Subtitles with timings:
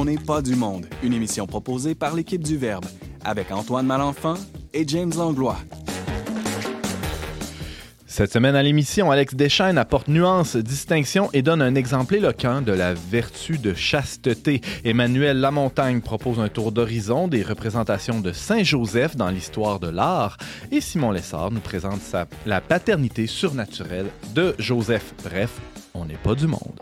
[0.00, 2.84] On n'est pas du monde, une émission proposée par l'équipe du Verbe,
[3.24, 4.34] avec Antoine Malenfant
[4.72, 5.58] et James Langlois.
[8.06, 12.70] Cette semaine à l'émission, Alex Deschaines apporte nuance, distinction et donne un exemple éloquent de
[12.70, 14.60] la vertu de chasteté.
[14.84, 20.36] Emmanuel Lamontagne propose un tour d'horizon des représentations de Saint-Joseph dans l'histoire de l'art.
[20.70, 22.02] Et Simon Lessard nous présente
[22.46, 25.12] la paternité surnaturelle de Joseph.
[25.24, 25.60] Bref,
[25.92, 26.80] on n'est pas du monde.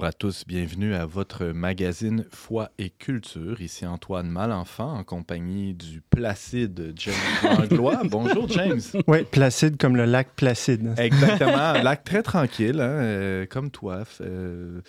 [0.00, 3.60] Bonjour à tous, bienvenue à votre magazine Foi et Culture.
[3.60, 8.00] Ici Antoine Malenfant en compagnie du placide James Langlois.
[8.06, 8.80] Bonjour James.
[9.06, 10.94] Oui, placide comme le lac Placide.
[10.96, 14.04] Exactement, un lac très tranquille, hein, euh, comme toi.
[14.22, 14.80] euh,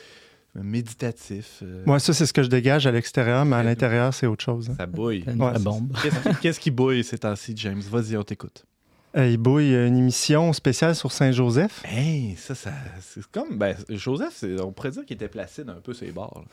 [0.56, 1.60] méditatif.
[1.62, 4.46] euh, Moi, ça, c'est ce que je dégage à l'extérieur, mais à l'intérieur, c'est autre
[4.46, 4.70] chose.
[4.70, 4.76] hein.
[4.78, 5.26] Ça bouille.
[5.28, 5.92] Une Ouais, bombe.
[6.02, 7.82] Qu'est-ce qui, qu'est-ce qui bouille ces temps-ci, James?
[7.82, 8.64] Vas-y, on t'écoute.
[9.18, 11.84] Euh, il bouille une émission spéciale sur Saint-Joseph.
[11.86, 13.58] Hey, ça, ça c'est comme.
[13.58, 16.44] Ben, Joseph, on pourrait dire qu'il était placide un peu sur les bords.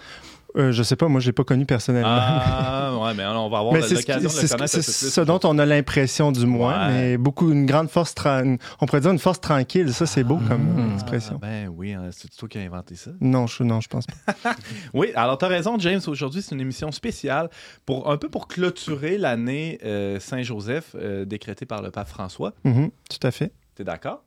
[0.57, 2.09] Euh, je sais pas, moi, je l'ai pas connu personnellement.
[2.11, 5.67] Ah, ouais, mais on va avoir l'occasion de le connaître c'est ce dont on a
[5.67, 6.93] l'impression, du moins, Ouais.
[6.93, 9.93] mais beaucoup, une grande force, une- on pourrait dire une force tranquille.
[9.93, 10.91] Ça, c'est beau comme Mm.
[10.91, 11.35] euh, expression.
[11.43, 13.11] Ah, ben oui, hein, c'est toi qui as inventé ça.
[13.21, 14.55] Non, je, non, je pense pas.
[14.95, 16.01] Oui, alors tu as raison, James.
[16.07, 17.51] Aujourd'hui, c'est une émission spéciale
[17.85, 22.53] pour un peu pour clôturer l'année euh, Saint-Joseph euh, décrétée par le pape François.
[22.65, 23.53] Mhm, tout à fait.
[23.75, 24.23] T'es d'accord?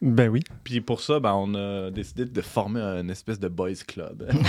[0.00, 0.42] Ben oui.
[0.64, 4.28] Puis pour ça, ben, on a décidé de former une espèce de boys club.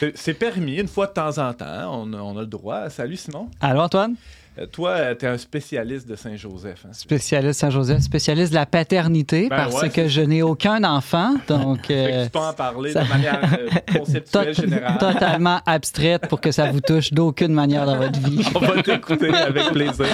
[0.14, 2.02] C'est- permis une fois de temps en temps.
[2.02, 2.90] On a, on a le droit.
[2.90, 3.48] Salut Simon.
[3.60, 4.16] Allô, Antoine?
[4.56, 6.84] Euh, toi, tu es un spécialiste de Saint-Joseph.
[6.86, 6.92] hein?
[6.92, 11.82] Spécialiste Saint-Joseph, spécialiste de la paternité, Ben parce ouais, que je n'ai aucun enfant, donc
[11.88, 13.68] que euh, tu peux en parler ça- de manière euh,
[13.98, 14.98] conceptuelle tot- générale.
[14.98, 18.44] totalement abstraite pour que ça vous touche d'aucune manière dans votre vie.
[18.54, 20.06] On va t'écouter avec plaisir.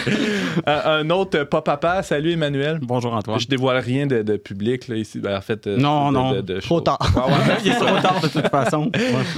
[0.66, 2.02] Euh, un autre euh, pas papa.
[2.02, 2.78] Salut Emmanuel.
[2.80, 3.38] Bonjour Antoine.
[3.38, 5.18] Je dévoile rien de, de public là, ici.
[5.20, 6.98] Ben, en fait, euh, Non, de- non, de- de trop tard.
[7.14, 8.90] Ah ouais, Il est trop tard de toute façon.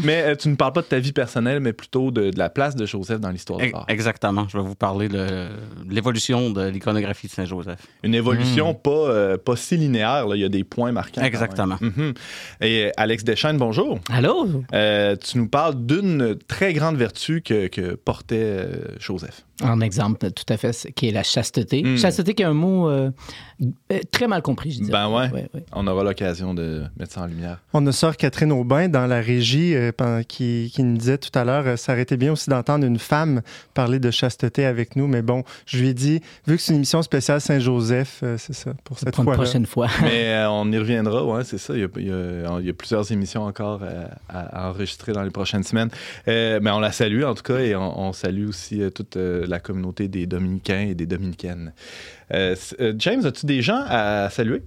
[0.05, 2.51] Mais euh, tu ne parles pas de ta vie personnelle, mais plutôt de, de la
[2.51, 3.85] place de Joseph dans l'histoire de l'art.
[3.89, 4.47] Exactement.
[4.49, 5.49] Je vais vous parler de
[5.89, 7.81] l'évolution de l'iconographie de Saint-Joseph.
[8.03, 10.27] Une évolution pas, euh, pas si linéaire.
[10.27, 10.37] là.
[10.37, 11.23] Il y a des points marquants.
[11.23, 11.77] Exactement.
[11.81, 12.15] Mhm.
[12.61, 13.99] Et euh, Alex Deschaines, bonjour.
[14.11, 14.49] Allô?
[14.75, 19.45] Euh, tu nous parles d'une très grande vertu que, que portait euh, Joseph.
[19.63, 21.83] Un exemple tout à fait, qui est la chasteté.
[21.85, 21.97] Mm.
[21.97, 23.11] Chasteté qui est un mot euh,
[24.11, 24.91] très mal compris, je dirais.
[24.91, 25.31] Ben ouais.
[25.31, 25.65] Ouais, ouais.
[25.73, 27.59] On aura l'occasion de mettre ça en lumière.
[27.73, 29.93] On a sœur Catherine Aubin dans la régie euh,
[30.27, 32.99] qui, qui nous disait tout à l'heure, euh, ça aurait été bien aussi d'entendre une
[32.99, 33.43] femme
[33.73, 36.77] parler de chasteté avec nous, mais bon, je lui ai dit, vu que c'est une
[36.79, 39.43] émission spéciale Saint-Joseph, euh, c'est ça, pour cette Pour une fois-là.
[39.43, 39.89] prochaine fois.
[40.03, 41.75] Mais euh, on y reviendra, ouais, c'est ça.
[41.75, 44.71] Il y, a, il y a- il y a plusieurs émissions encore euh, à, à
[44.71, 45.91] enregistrer dans les prochaines semaines.
[46.29, 49.17] Euh, mais on la salue en tout cas et on, on salue aussi euh, toute
[49.17, 51.73] euh, la communauté des Dominicains et des Dominicaines.
[52.33, 54.63] Euh, euh, James, as-tu des gens à saluer?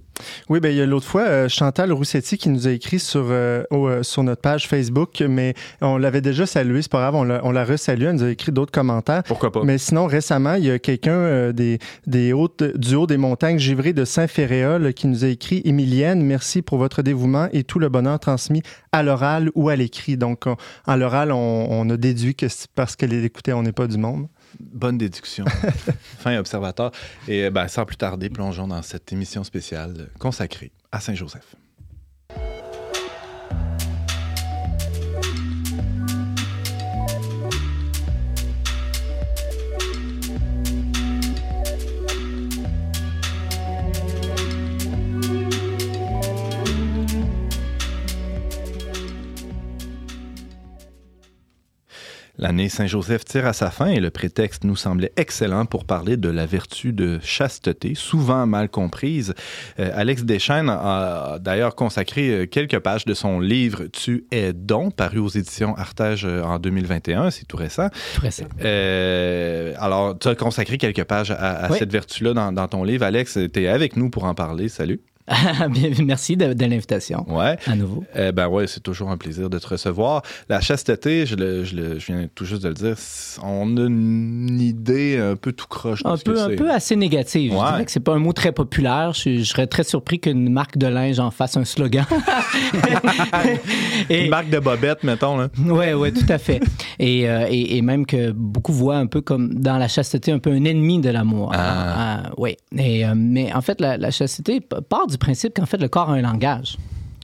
[0.48, 3.26] Oui, ben, il y a l'autre fois euh, Chantal Roussetti qui nous a écrit sur,
[3.28, 7.24] euh, au, sur notre page Facebook, mais on l'avait déjà salué, c'est pas grave, on
[7.24, 9.22] l'a, on l'a resalué, elle nous a écrit d'autres commentaires.
[9.24, 9.62] Pourquoi pas?
[9.64, 13.92] Mais sinon, récemment, il y a quelqu'un des, des hautes, du haut des montagnes givrées
[13.92, 18.18] de Saint-Féréol qui nous a écrit Émilienne, merci pour votre dévouement et tout le bonheur
[18.18, 18.62] transmis
[18.92, 20.16] à l'oral ou à l'écrit.
[20.16, 20.56] Donc, on-
[20.86, 23.98] en l'oral, on, on a déduit que c'est parce qu'elle écoutait On n'est pas du
[23.98, 24.26] monde.
[24.60, 25.44] Bonne déduction.
[26.18, 26.92] fin observateur.
[27.28, 31.56] Et ben, sans plus tarder, plongeons dans cette émission spéciale consacrée à Saint-Joseph.
[52.38, 56.28] L'année Saint-Joseph tire à sa fin et le prétexte nous semblait excellent pour parler de
[56.28, 59.34] la vertu de chasteté, souvent mal comprise.
[59.78, 64.90] Euh, Alex Deschaines a d'ailleurs consacré euh, quelques pages de son livre Tu es don,
[64.90, 67.88] paru aux éditions Artege euh, en 2021, c'est tout récent.
[68.14, 68.44] Tout récent.
[68.62, 71.36] Euh, alors, tu as consacré quelques pages à,
[71.66, 71.78] à Oui.
[71.78, 73.04] cette vertu-là dans, dans ton livre.
[73.04, 74.68] Alex, tu es avec nous pour en parler.
[74.68, 75.00] Salut.
[76.04, 77.56] Merci de, de l'invitation, Ouais.
[77.66, 78.04] à nouveau.
[78.14, 80.22] Eh ben ouais, c'est toujours un plaisir de te recevoir.
[80.48, 82.94] La chasteté, je, le- je le- je viens tout juste de le dire,
[83.42, 87.52] on a une idée un peu tout croche Un peu, un peu assez négatif.
[87.52, 87.58] Ouais.
[87.58, 89.12] Je dirais que c'est pas un mot très populaire.
[89.14, 92.04] Je, je serais très surpris qu'une marque de linge en fasse un slogan.
[94.10, 95.36] Une marque de bobette, mettons.
[95.36, 95.48] Là.
[95.58, 96.60] Oui, oui, tout à fait.
[96.98, 100.38] Et, euh, et, et même que beaucoup voient un peu comme dans la chasteté un
[100.38, 101.52] peu un ennemi de l'amour.
[101.54, 102.30] Ah.
[102.38, 102.56] oui.
[102.76, 106.10] Et, euh, mais en fait, la, la chasteté part du principe qu'en fait, le corps
[106.10, 106.76] a un langage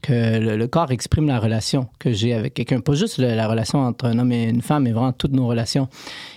[0.03, 2.81] que le, corps exprime la relation que j'ai avec quelqu'un.
[2.81, 5.87] Pas juste la relation entre un homme et une femme, mais vraiment toutes nos relations.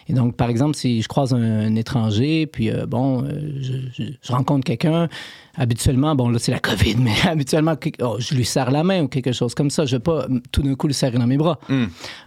[0.08, 3.28] Et donc, par exemple, si je croise un, un étranger, puis euh, bon, euh,
[3.60, 5.08] je, je- je rencontre quelqu'un,
[5.56, 9.08] habituellement, bon, là, c'est la COVID, mais habituellement, oh, je lui serre la main ou
[9.08, 9.84] quelque chose comme ça.
[9.84, 11.58] Je ne vais pas tout d'un coup le serrer dans mes bras.
[11.68, 11.84] Mm.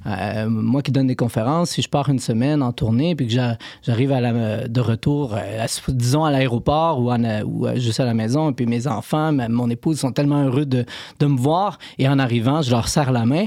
[0.08, 3.34] Euh, moi qui donne des conférences, si je pars une semaine en tournée, puis que
[3.34, 8.06] j'a- j'arrive à la- de retour, à- disons à l'aéroport ou, en, ou juste à
[8.06, 10.86] la maison, et puis mes enfants, ma- mon épouse sont tellement heureux de,
[11.20, 13.46] de me voir, et en arrivant, je leur serre la main.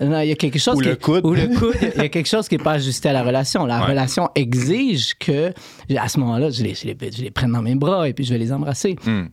[0.00, 1.24] Non, il y a quelque chose Ou qui le coude.
[1.24, 3.64] ou le coude, il y a quelque chose qui n'est pas ajusté à la relation.
[3.64, 3.86] La Ouais.
[3.90, 5.52] relation exige que,
[5.96, 8.24] à ce moment-là, je les, je, les, je les prenne dans mes bras et puis
[8.24, 8.96] je vais les embrasser.
[9.06, 9.26] Hmm.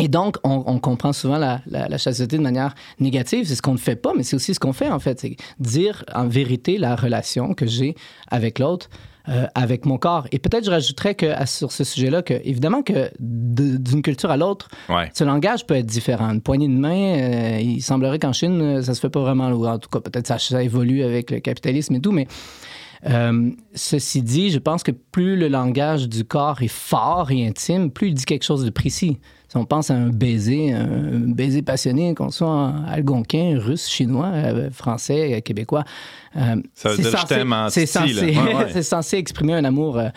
[0.00, 3.46] Et donc, on, on comprend souvent la, la, la chasteté de manière négative.
[3.46, 5.20] C'est ce qu'on ne fait pas, mais c'est aussi ce qu'on fait, en fait.
[5.20, 7.94] C'est dire en vérité la relation que j'ai
[8.28, 8.88] avec l'autre,
[9.28, 10.26] euh, avec mon corps.
[10.32, 14.68] Et peut-être je rajouterais que, sur ce sujet-là, que, évidemment, que d'une culture à l'autre,
[14.88, 15.10] Ouais.
[15.14, 16.30] ce langage peut être différent.
[16.32, 19.48] Une poignée de main, euh, il semblerait qu'en Chine, euh, ça se fait pas vraiment.
[19.50, 22.26] Ou en tout cas, peut-être ça, ça évolue avec le capitalisme et tout, mais
[23.08, 27.90] euh, ceci dit, je pense que plus le langage du corps est fort et intime,
[27.90, 29.18] plus il dit quelque chose de précis.
[29.48, 34.70] Si on pense à un baiser, un baiser passionné, qu'on soit algonquin, russe, chinois, euh,
[34.72, 35.84] français, québécois,
[36.36, 38.66] euh, Ça veut c'est dire je censé- t'aime en c'est censé, Ouais, ouais.
[38.72, 40.08] c'est censé exprimer un amour euh,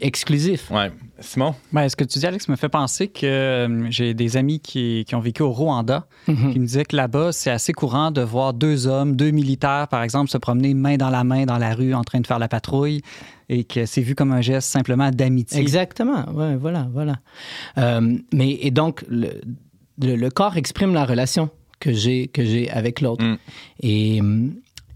[0.00, 0.68] exclusif.
[0.70, 0.90] Ouais.
[1.20, 1.54] Simon?
[1.72, 5.04] Ben, ce que tu dis, Alex, me fait penser que euh, j'ai des amis qui,
[5.06, 6.52] qui ont vécu au Rwanda Mhm.
[6.52, 10.02] qui me disaient que là-bas, c'est assez courant de voir deux hommes, deux militaires, par
[10.02, 12.48] exemple, se promener main dans la main dans la rue en train de faire la
[12.48, 13.02] patrouille
[13.52, 15.60] et que c'est vu comme un geste simplement d'amitié.
[15.60, 17.18] Exactement, ouais, voilà, voilà.
[17.76, 19.40] Euh, mais et donc le,
[20.00, 23.24] le, le corps exprime la relation que j'ai que j'ai avec l'autre.
[23.24, 23.38] Mm.
[23.80, 24.20] Et,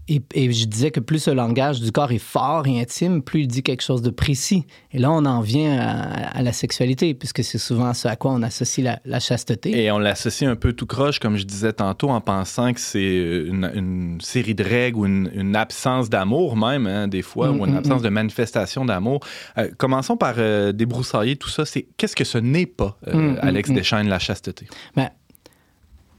[0.07, 3.41] et et je disais que plus ce langage du corps est fort et intime, plus
[3.41, 4.65] il dit quelque chose de précis.
[4.91, 8.31] Et là, on en vient à, à la sexualité, puisque c'est souvent ce à quoi
[8.31, 9.83] on associe la, la chasteté.
[9.83, 13.17] Et on l'associe un peu tout croche, comme je disais tantôt, en pensant que c'est
[13.45, 17.59] une, une série de règles ou une, une absence d'amour même, hein, des fois, Mm,
[17.59, 18.05] ou une mm, absence mm.
[18.05, 19.19] de manifestation d'amour.
[19.57, 21.65] Euh, commençons par euh, débroussailler tout ça.
[21.65, 23.73] C'est Qu'est-ce que ce n'est pas, euh, Mm, mm, Alex mm.
[23.75, 24.67] Deschaines, la chasteté?
[24.95, 25.09] Ben,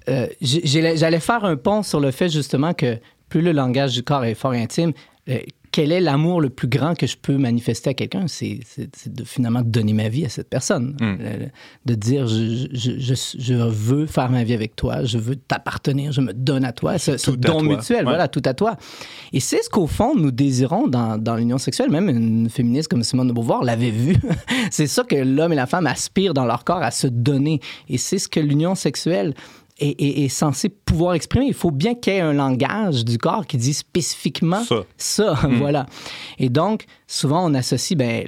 [0.09, 4.25] euh, J'allais faire un pont sur le fait justement que plus le langage du corps
[4.25, 4.93] est fort et intime,
[5.29, 5.39] euh,
[5.71, 8.25] quel est l'amour le plus grand que je peux manifester à quelqu'un?
[8.27, 8.61] C'est
[9.07, 10.97] de finalement donner ma vie à cette personne.
[10.99, 11.17] Mm.
[11.21, 11.47] Euh,
[11.85, 16.11] de dire je, je, je, je veux faire ma vie avec toi, je veux t'appartenir,
[16.13, 16.97] je me donne à toi.
[16.99, 17.63] Ce, ce don toi.
[17.77, 18.05] mutuel, Ouais.
[18.05, 18.77] voilà, tout à toi.
[19.35, 21.91] Et c'est ce qu'au fond, nous désirons dans, dans l'union sexuelle.
[21.91, 24.17] Même une féministe comme Simone de Beauvoir l'avait vu.
[24.71, 27.61] c'est ça que l'homme et la femme aspirent dans leur corps à se donner.
[27.91, 29.35] Et c'est ce que l'union sexuelle
[29.79, 31.47] est, est, est censée pouvoir exprimer.
[31.47, 34.85] Il faut bien qu'il y ait un langage du corps qui dit spécifiquement Ça.
[34.97, 35.87] ça, voilà.
[36.39, 38.23] Et donc, souvent, on associe ben,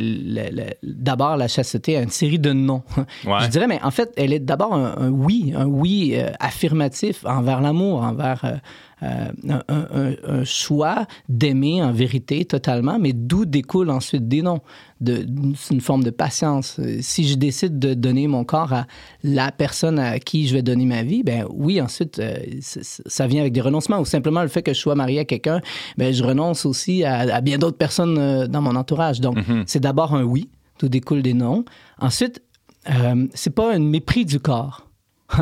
[0.82, 2.82] d'abord la chasteté à une série de noms.
[3.26, 3.36] Ouais.
[3.42, 7.24] Je dirais, mais en fait, elle est d'abord un, un oui, un oui euh, affirmatif
[7.26, 8.52] envers l'amour, envers euh,
[9.02, 14.42] euh, un, un- un- un choix d'aimer en vérité totalement, mais d'où découlent ensuite des
[14.42, 14.60] noms.
[15.00, 15.26] De,
[15.70, 16.78] une forme de patience.
[17.00, 18.86] Si je décide de donner mon corps à
[19.24, 23.40] la personne à qui je vais donner ma vie, ben oui, ensuite, euh, ça vient
[23.40, 23.98] avec des renoncements.
[23.98, 25.62] Ou simplement le fait que je sois marié à quelqu'un,
[25.96, 29.20] ben je renonce aussi à, à bien d'autres personnes dans mon entourage.
[29.20, 30.48] Donc, c'est d'abord un oui,
[30.78, 31.64] d'où découlent des noms.
[32.00, 32.42] Ensuite,
[32.90, 34.86] euh, c'est pas un mépris du corps.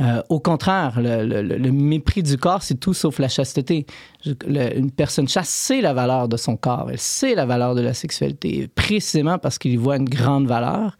[0.00, 3.86] Euh, au contraire, le, le- le- le mépris du corps, c'est tout sauf la chasteté.
[4.24, 7.74] Je- le- une personne chaste sait la valeur de son corps, elle sait la valeur
[7.74, 10.96] de la sexualité, précisément parce qu'il y voit une grande valeur.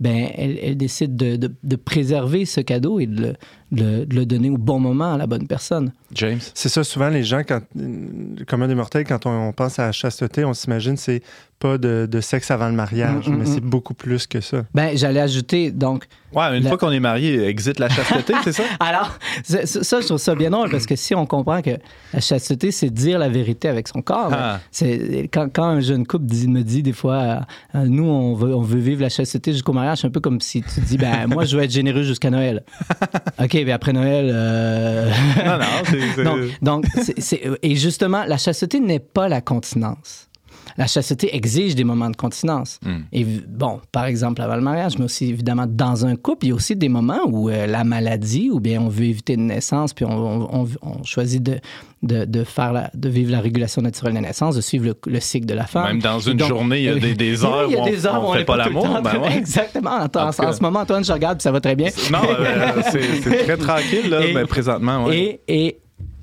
[0.00, 3.32] Ben, elle, elle décide de, de- de préserver ce cadeau et de le,
[3.72, 5.92] le- de le donner au bon moment à la bonne personne.
[6.14, 6.38] James?
[6.54, 9.86] C'est ça, souvent, les gens, quand, le commun des mortels, quand on, on pense à
[9.86, 11.22] la chasteté, on s'imagine c'est
[11.58, 13.54] pas de, de sexe avant le mariage, Mm, mm, mais mm.
[13.54, 14.64] c'est beaucoup plus que ça.
[14.74, 18.52] Ben, j'allais ajouter, donc, Ouais, une La- fois qu'on est marié, exit la chasteté, c'est
[18.52, 18.62] ça?
[18.80, 21.70] Alors, ça, ça, ça, je trouve ça bien drôle parce que si on comprend que
[22.12, 24.30] la chasteté, c'est dire la vérité avec son corps.
[24.32, 24.60] Ah.
[24.70, 28.54] C'est quand, quand un jeune couple dit- me dit des fois, euh, nous, on veut,
[28.54, 31.26] on veut vivre la chasteté jusqu'au mariage, c'est un peu comme si tu dis, ben
[31.28, 32.62] moi, je veux être généreux jusqu'à Noël.
[33.42, 34.30] OK, mais après Noël...
[34.32, 35.10] euh,
[35.44, 36.58] non, non, c'est...
[36.62, 36.86] donc,
[37.18, 40.27] c'est- et justement, la chasteté n'est pas la continence.
[40.78, 42.78] La chasteté exige des moments de continence.
[42.84, 42.96] Mm.
[43.12, 46.52] Et bon, par exemple, avant le mariage, mais aussi évidemment dans un couple, il y
[46.52, 49.92] a aussi des moments où euh, la maladie, ou bien on veut éviter une naissance,
[49.92, 51.58] puis on, on- on- on choisit de,
[52.02, 55.18] de, de faire la- de vivre la régulation naturelle des naissances, de suivre le, le
[55.20, 55.86] cycle de la femme.
[55.88, 57.84] Même dans une donc- journée, il y a des, des heures y a où on,
[57.84, 59.00] des heures on où fait pas l'amour.
[59.02, 59.36] Ben ouais.
[59.36, 59.90] Exactement.
[59.90, 61.88] En, en- En ce moment, Antoine, je regarde, puis ça va très bien.
[62.12, 65.40] Non, euh, c'est c'est très tranquille, là, Et- mais présentement, ouais.
[65.48, 65.78] Et, et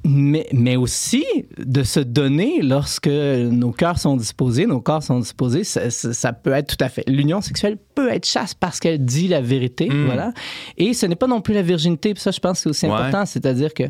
[0.07, 1.25] mais, mais aussi
[1.57, 6.31] de se donner lorsque nos cœurs sont disposés, nos corps sont disposés, ça, ça- ça
[6.31, 7.03] peut être tout à fait.
[7.09, 10.05] L'union sexuelle peut être chaste parce qu'elle dit la vérité, Mm.
[10.05, 10.31] voilà.
[10.77, 12.85] Et ce n'est pas non plus la virginité, puis ça, je pense que c'est aussi
[12.85, 12.91] Ouais.
[12.93, 13.83] important, c'est-à-dire que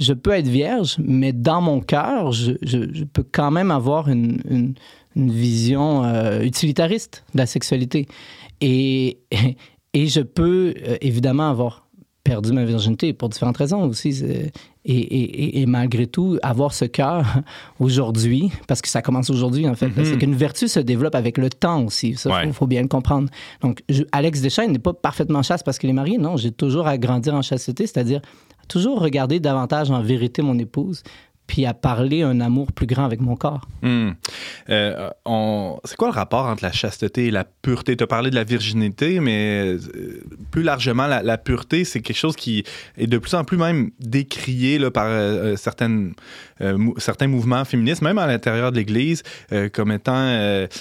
[0.00, 4.08] je peux être vierge, mais dans mon cœur, je, je- je peux quand même avoir
[4.08, 4.74] une, une-
[5.14, 8.08] une vision euh, utilitariste de la sexualité.
[8.60, 9.18] Et,
[9.94, 11.86] et je peux euh, évidemment avoir
[12.24, 14.10] perdu ma virginité pour différentes raisons aussi.
[14.84, 17.24] Et, et- et- malgré tout, avoir ce cœur
[17.80, 20.04] aujourd'hui, parce que ça commence aujourd'hui en fait, Mhm.
[20.04, 22.14] c'est qu'une vertu se développe avec le temps aussi.
[22.14, 22.46] Ça, Ouais.
[22.48, 23.28] faut, faut bien le comprendre.
[23.60, 26.18] Donc, je- Alex Deschaines n'est pas parfaitement chaste parce qu'il est marié.
[26.18, 28.20] Non, j'ai toujours à grandir en chasteté, c'est-à-dire
[28.68, 31.02] toujours regarder davantage en vérité mon épouse,
[31.46, 33.68] puis à parler un amour plus grand avec mon corps.
[33.82, 34.10] Hmm.
[34.70, 35.78] Euh, on...
[35.84, 37.96] C'est quoi le rapport entre la chasteté et la pureté?
[37.96, 39.78] Tu as parlé de la virginité, mais euh,
[40.50, 42.64] plus largement, la, la pureté, c'est quelque chose qui
[42.96, 46.14] est de plus en plus même décrié là, par euh, certaines,
[46.60, 49.22] euh, mou- certains mouvements féministes, même à l'intérieur de l'Église,
[49.74, 50.12] comme étant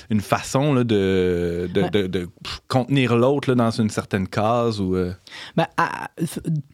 [0.10, 1.90] une façon là, de, de, Ouais.
[1.90, 2.30] de- de
[2.68, 4.80] contenir l'autre dans une certaine case.
[4.80, 4.96] Ou,
[5.58, 6.10] Ben, à-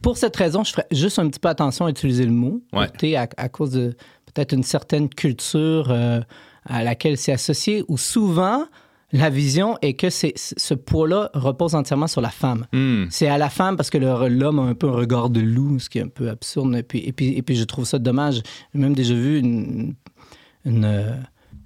[0.01, 2.87] pour cette raison, je ferais juste un petit peu attention à utiliser le mot Ouais.
[2.87, 3.76] pureté à, à cause de
[4.25, 6.21] peut-être une certaine culture euh,
[6.65, 8.65] à laquelle c'est associé, où souvent
[9.13, 12.65] la vision est que c'est, ce poids-là repose entièrement sur la femme.
[12.73, 13.05] hmm.
[13.09, 15.79] C'est à la femme parce que le- l'homme a un peu un regard de loup,
[15.79, 16.75] ce qui est un peu absurde.
[16.75, 18.41] Et puis, et puis, et puis je trouve ça dommage.
[18.73, 19.95] J'ai même déjà vu une,
[20.65, 21.11] une, euh,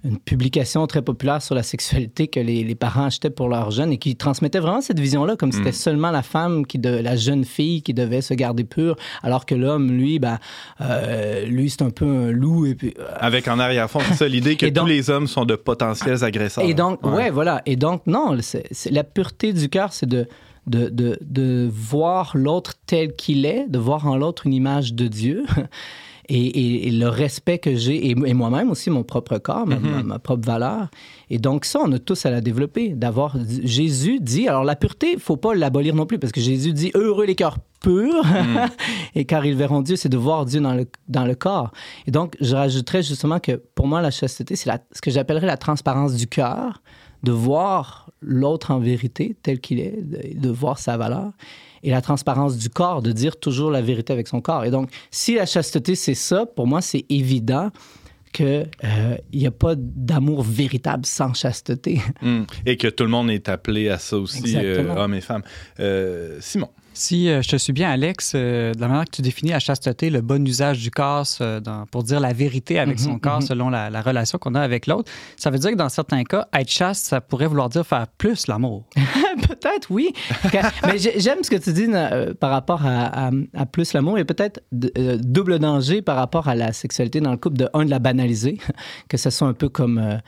[0.04, 3.92] une publication très populaire sur la sexualité que les, les parents achetaient pour leurs jeunes
[3.92, 7.44] et qui transmettait vraiment cette vision-là, comme c'était seulement la femme, qui de, la jeune
[7.44, 10.38] fille qui devait se garder pure, alors que l'homme, lui, ben,
[10.80, 12.66] euh, lui, c'est un peu un loup.
[12.66, 15.44] Et puis, euh, Avec en arrière-fond, c'est ça l'idée que donc- tous les hommes sont
[15.44, 16.64] de potentiels agresseurs.
[16.64, 17.62] Et donc, ouais, voilà.
[17.66, 20.26] Et donc, non, c'est, c'est- la pureté du cœur, c'est de,
[20.66, 25.06] de, de, de voir l'autre tel qu'il est, de voir en l'autre une image de
[25.06, 25.44] Dieu.
[26.34, 29.78] Et, et- et le respect que j'ai, et, et moi-même aussi, mon propre corps, ma,
[29.78, 30.88] ma- ma propre valeur.
[31.28, 32.90] Et donc, ça, on a tous à la développer.
[32.90, 33.36] D'avoir.
[33.64, 34.48] Jésus dit.
[34.48, 37.34] Alors, la pureté, il faut pas l'abolir non plus, parce que Jésus dit Heureux les
[37.34, 38.24] cœurs purs,
[39.14, 41.72] et car ils verront Dieu, c'est de voir Dieu dans le, dans le corps.
[42.06, 45.56] Et donc, je rajouterais justement que pour moi, la chasteté, c'est ce que j'appellerais la
[45.56, 46.82] transparence du cœur,
[47.24, 51.32] de voir l'autre en vérité tel qu'il est, de, de voir sa valeur.
[51.82, 54.64] Et la transparence du corps, de dire toujours la vérité avec son corps.
[54.64, 57.70] Et donc, si la chasteté, c'est ça, pour moi, c'est évident
[58.32, 58.68] qu'il
[59.34, 62.00] n'y a pas d'amour véritable sans chasteté.
[62.22, 62.44] Hmm.
[62.66, 65.42] Et que tout le monde est appelé à ça aussi, euh, hommes et femmes.
[65.80, 66.70] Euh, Simon.
[66.94, 69.58] Si euh, je te suis bien, Alex, euh, de la manière que tu définis la
[69.60, 73.18] chasteté, le bon usage du corps euh, dans- pour dire la vérité avec Mhm, son
[73.18, 73.46] corps mhm.
[73.46, 76.48] selon la, la relation qu'on a avec l'autre, ça veut dire que dans certains cas,
[76.52, 78.84] être chaste, ça pourrait vouloir dire faire plus l'amour.
[79.48, 80.12] peut-être, oui.
[80.86, 81.86] Mais j'ai- j'aime ce que tu dis
[82.40, 86.48] par rapport à, à- à plus l'amour et peut-être de- euh, double danger par rapport
[86.48, 87.56] à la sexualité dans le couple.
[87.56, 88.58] De un, de la banaliser,
[89.08, 90.20] que ce soit un peu comme...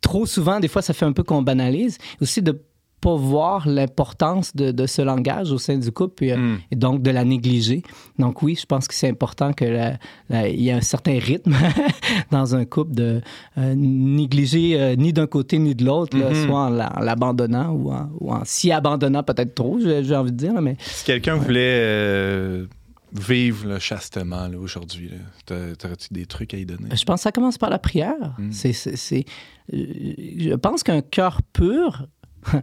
[0.00, 1.98] trop souvent, des fois, ça fait un peu qu'on banalise.
[2.20, 2.60] Aussi de
[3.00, 6.58] pas voir l'importance de, de ce langage au sein du couple euh, Hmm.
[6.70, 7.82] et donc de la négliger.
[8.18, 11.18] Donc oui, je pense que c'est important que la- la- il y ait un certain
[11.18, 11.54] rythme
[12.30, 13.20] dans un couple de
[13.58, 16.46] euh, négliger euh, ni d'un côté ni de l'autre, Mhm.
[16.46, 20.32] soit en la- en l'abandonnant ou en, ou en s'y abandonnant peut-être trop, j'ai envie
[20.32, 20.52] de dire.
[20.54, 22.66] là, mais Si quelqu'un voulait euh,
[23.12, 25.10] vivre là, chastement aujourd'hui,
[25.46, 26.88] t'aurais-tu des trucs à y donner?
[26.94, 28.34] je pense que ça commence par la prière.
[28.38, 28.50] Mm.
[28.52, 29.24] C'est,
[29.72, 32.06] je pense qu'un cœur pur,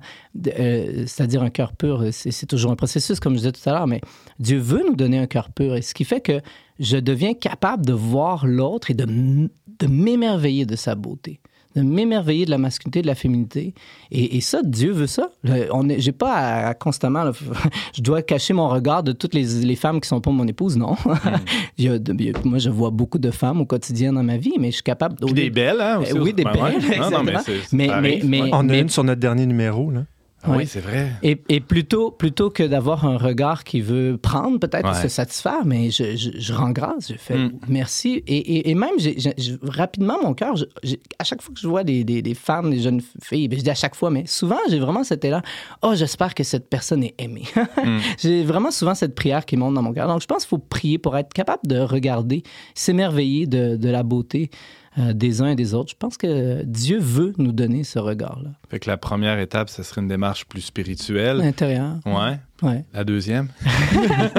[0.48, 3.88] euh, c'est-à-dire un cœur pur, c'est, toujours un processus, comme je disais tout à l'heure,
[3.88, 4.02] mais
[4.40, 5.76] Dieu veut nous donner un cœur pur.
[5.76, 6.42] Et ce qui fait que
[6.80, 11.40] je deviens capable de voir l'autre et de m'émerveiller de sa beauté.
[11.78, 13.74] De m'émerveiller de la masculinité, de la féminité.
[14.12, 15.30] Et, et ça, Dieu veut ça.
[15.44, 17.32] Le- on est, j'ai pas à, à constamment, là,
[17.96, 20.76] je dois cacher mon regard de toutes les, les femmes qui sont pas mon épouse,
[20.78, 20.96] non.
[21.06, 21.30] A
[21.94, 22.00] a-
[22.46, 25.18] moi, je vois beaucoup de femmes au quotidien dans ma vie, mais je suis capable.
[25.24, 26.00] Puis des belles, hein?
[26.02, 26.98] aussi, Euh, oui, des ben belles, ouais.
[27.00, 27.34] Non, non, mais
[27.72, 29.92] Mais- mais- On a une sur notre dernier numéro.
[29.92, 30.06] Là.
[30.44, 31.12] Ah oui, c'est vrai.
[31.24, 35.02] Et, et plutôt, plutôt que d'avoir un regard qui veut prendre, peut-être, Ouais.
[35.02, 37.52] se satisfaire, mais je, je, je rends grâce, je fais Mm.
[37.68, 38.24] merci.
[38.28, 38.92] Et, et, et même,
[39.64, 40.54] rapidement, mon cœur,
[41.20, 43.64] à chaque fois que je vois des, des, des femmes, des jeunes filles, ben, je
[43.64, 45.42] dis à chaque fois, mais souvent, j'ai vraiment cet élan.
[45.82, 47.44] Oh, j'espère que cette personne est aimée.
[47.84, 48.00] Mm.
[48.20, 50.08] J'ai vraiment souvent cette prière qui monte dans mon cœur.
[50.08, 52.44] Donc, je pense qu'il faut prier pour être capable de regarder,
[52.76, 54.50] s'émerveiller de, de la beauté
[55.00, 55.92] euh, des uns et des autres.
[55.92, 58.50] Je pense que Dieu veut nous donner ce regard-là.
[58.70, 61.38] Fait que la première étape, ce serait une démarche plus spirituelle.
[61.38, 61.96] L'intérieur.
[62.06, 62.40] Ouais.
[62.64, 62.84] Ouais.
[62.94, 63.50] La deuxième?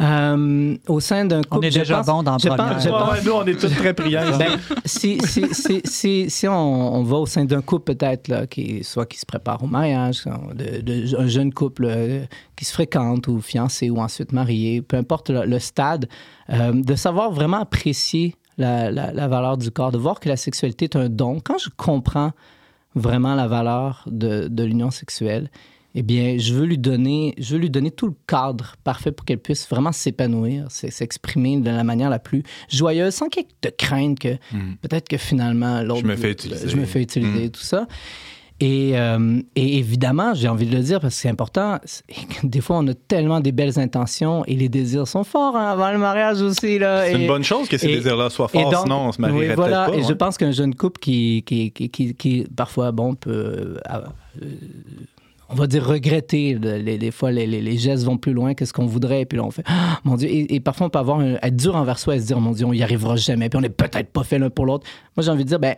[0.00, 2.74] Euh, au sein d'un couple, On est déjà pense- bon dans je première.
[2.74, 4.22] pense- je Ouais, pense- ouais, nous, on est tous très priants.
[4.38, 8.46] Ben, si, si, si, si, si on, on va au sein d'un couple peut-être, là,
[8.46, 10.22] qui, soit qui se prépare au mariage,
[10.54, 12.24] de, de- un jeune couple euh,
[12.56, 16.08] qui se fréquente ou fiancé ou ensuite marié, peu importe le, le stade,
[16.50, 20.36] euh, de savoir vraiment apprécier la, la- la valeur du corps, de voir que la
[20.36, 21.40] sexualité est un don.
[21.40, 22.32] Quand je comprends
[22.94, 25.50] vraiment la valeur de, de l'union sexuelle,
[25.94, 29.24] eh bien, je veux lui donner, je veux lui donner tout le cadre parfait pour
[29.24, 33.70] qu'elle puisse vraiment s'épanouir, s'exprimer de la manière la plus joyeuse, sans qu'il y ait
[33.70, 34.76] de crainte que Mhm.
[34.82, 36.68] peut-être que finalement l'autre, Je me fais utiliser.
[36.68, 37.50] je me fais utiliser, Mhm.
[37.50, 37.86] tout ça.
[38.60, 41.78] Et, euh, et évidemment, j'ai envie de le dire parce que c'est important.
[42.42, 45.92] Des fois, on a tellement des belles intentions et les désirs sont forts hein, avant
[45.92, 46.78] le mariage aussi.
[46.78, 49.48] Là, C'est une bonne chose que ces désirs-là soient forts, donc- sinon on se marierait
[49.50, 49.86] oui, voilà.
[49.86, 49.94] pas.
[49.94, 50.14] Et je ouais.
[50.16, 53.76] pense qu'un jeune couple qui, qui, qui, qui, qui, parfois, bon, peut, euh,
[54.42, 54.46] euh,
[55.48, 56.54] on va dire, regretter.
[56.54, 59.22] le- Les, des fois, les, les, les gestes vont plus loin que ce qu'on voudrait.
[59.22, 60.28] Et puis là, on fait, Ah, mon Dieu.
[60.28, 62.52] Et, et parfois, on peut avoir un- être dur envers soi et se dire, mon
[62.52, 63.48] Dieu, on y arrivera jamais.
[63.48, 64.86] Puis on n'est peut-être pas fait l'un pour l'autre.
[65.16, 65.74] Moi, j'ai envie de dire, ben,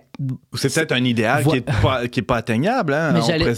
[0.54, 2.92] c'est peut-être un idéal Vo- qui n'est pas, pas atteignable.
[2.94, 3.12] Hein?
[3.12, 3.54] Mais on dire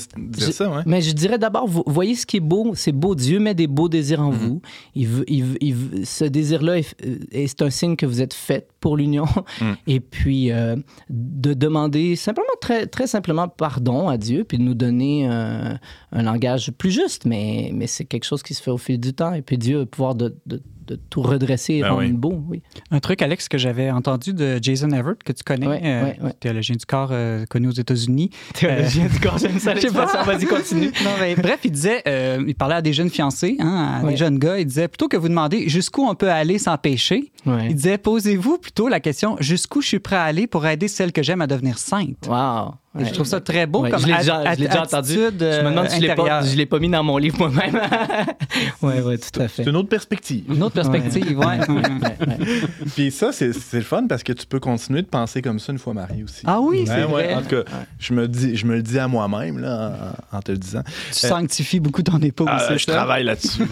[0.49, 0.83] je- ça, ouais.
[0.87, 2.73] Mais je dirais d'abord, vo- voyez ce qui est beau.
[2.75, 3.15] C'est beau.
[3.15, 4.39] Dieu met des beaux désirs en Mhm.
[4.39, 4.63] vous.
[4.95, 7.17] Il veut, il veut- il veut- ce désir-là, est- euh,
[7.47, 9.25] c'est un signe que vous êtes fait pour l'union.
[9.63, 9.77] Mhm.
[9.87, 10.77] Et puis, euh,
[11.09, 15.73] de demander simplement, très, très simplement, pardon à Dieu, puis de nous donner euh,
[16.13, 17.25] un langage plus juste.
[17.25, 19.33] Mais, mais c'est quelque chose qui se fait au fil du temps.
[19.33, 22.13] Et puis, Dieu va pouvoir de, de- de tout redresser et Ben rendre oui.
[22.13, 22.43] beau.
[22.49, 22.63] Oui.
[22.91, 26.19] Un truc, Alex, que j'avais entendu de Jason Everett, que tu connais, Ouais, euh, ouais,
[26.23, 26.33] ouais.
[26.41, 28.31] théologien du corps euh, connu aux États-Unis.
[28.55, 30.23] Théologien du corps, j'aime ça Je sais pas.
[30.25, 30.91] Vas-y, continue.
[31.05, 34.13] Non, mais bref, il disait, euh, il parlait à des jeunes fiancés, hein, à Ouais.
[34.13, 34.59] des jeunes gars.
[34.59, 37.67] Il disait plutôt que vous demander jusqu'où on peut aller sans péché, Ouais.
[37.71, 41.13] il disait posez-vous plutôt la question jusqu'ù je suis prêt à aller pour aider celle
[41.13, 42.27] que j'aime à devenir sainte.
[42.29, 42.75] Wow.
[42.99, 45.13] Je trouve ça très beau Ouais, comme je l'ai déjà, je l'ai déjà entendu.
[45.25, 47.17] attitude, Je me demande euh, si je l'ai pas, je l'ai pas mis dans mon
[47.17, 47.81] livre moi-même.
[48.83, 49.65] oui, oui, tout à fait.
[49.65, 50.45] C'est une autre perspective.
[50.53, 51.59] Une autre perspective, ouais.
[52.95, 55.73] Puis ça, c'est c'est le fun parce que tu peux continuer de penser comme ça
[55.73, 56.43] une fois marié aussi.
[56.47, 57.07] Ah oui, Ouais, c'est ouais.
[57.07, 57.35] vrai.
[57.35, 57.63] En tout cas,
[57.99, 60.83] je, me dis, je me le dis à moi-même là, en, en te le disant.
[61.13, 62.93] Tu sanctifies beaucoup ton épouse, Ah, c'est je ça?
[62.93, 63.63] travaille là-dessus.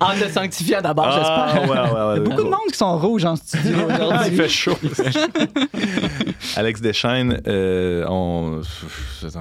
[0.00, 1.62] En te sanctifiant d'abord, Ah, j'espère.
[1.70, 3.96] ouais, ouais, ouais, Il y a beaucoup de monde qui sont rouges en studio Ah,
[3.98, 4.36] il aujourd'hui.
[4.36, 4.78] fait chaud.
[6.56, 8.60] Alex Deschaines, euh, on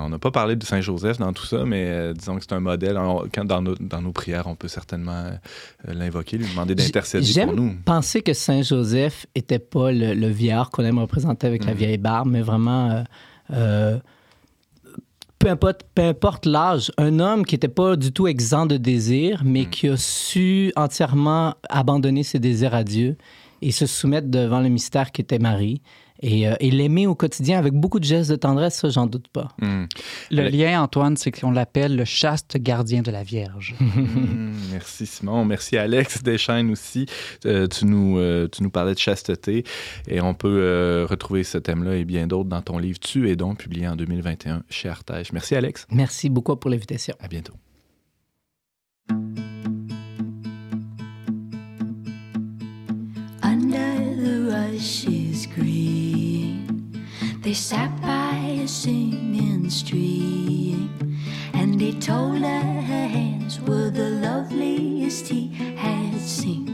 [0.09, 2.97] n'a pas parlé de Saint-Joseph dans tout ça, mais euh, disons que c'est un modèle.
[2.97, 5.31] On- quand dans nos, dans nos prières, on peut certainement euh,
[5.93, 7.75] l'invoquer, lui demander d'intercéder pour nous.
[7.83, 11.77] penser que Saint Joseph était pas le, le vieillard qu'on aime représenter avec la Mhm.
[11.77, 13.03] vieille barbe, mais vraiment,
[15.39, 19.41] peu importe, peu importe l'âge, un homme qui n'était pas du tout exempt de désirs,
[19.43, 19.69] mais Mhm.
[19.69, 23.17] qui a su entièrement abandonner ses désirs à Dieu
[23.61, 25.81] et se soumettre devant le mystère qui était Marie.
[26.21, 29.27] Et, euh, et l'aimer au quotidien avec beaucoup de gestes de tendresse, ça, j'en doute
[29.27, 29.49] pas.
[29.59, 29.85] Hmm.
[30.29, 33.75] Le lien, Antoine, c'est qu'on l'appelle le chaste gardien de la Vierge.
[33.91, 37.05] Hmm, merci Simon, merci Alex Deschaines aussi.
[37.45, 39.63] Euh, tu, nous, euh, tu nous parlais de chasteté
[40.07, 43.35] et on peut euh, retrouver ce thème-là et bien d'autres dans ton livre Tu es
[43.35, 45.33] donc, publié en 2021 chez Artege.
[45.33, 47.15] Merci Alex, Merci beaucoup pour l'invitation.
[47.19, 47.53] à bientôt.
[53.43, 55.80] Under the rushes green,
[57.51, 60.89] they sat by a singing stream,
[61.51, 66.69] and he told her her hands were the loveliest he had seen.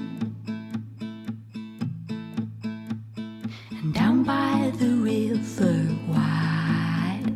[3.71, 7.33] And down by the river wide,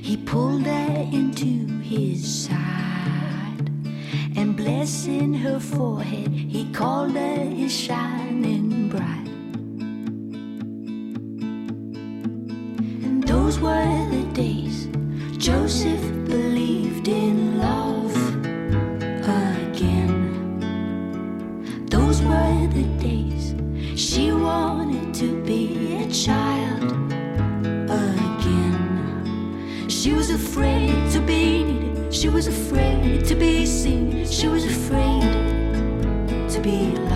[0.00, 3.68] he pulled her into his side,
[4.36, 8.69] and blessing her forehead, he called her his shining
[13.60, 14.88] were the days
[15.36, 18.16] Joseph believed in love
[19.58, 20.16] again.
[21.86, 23.54] Those were the days
[24.00, 26.90] she wanted to be a child
[27.90, 28.78] again.
[29.88, 35.20] She was afraid to be needed, she was afraid to be seen, she was afraid
[36.48, 37.09] to be loved.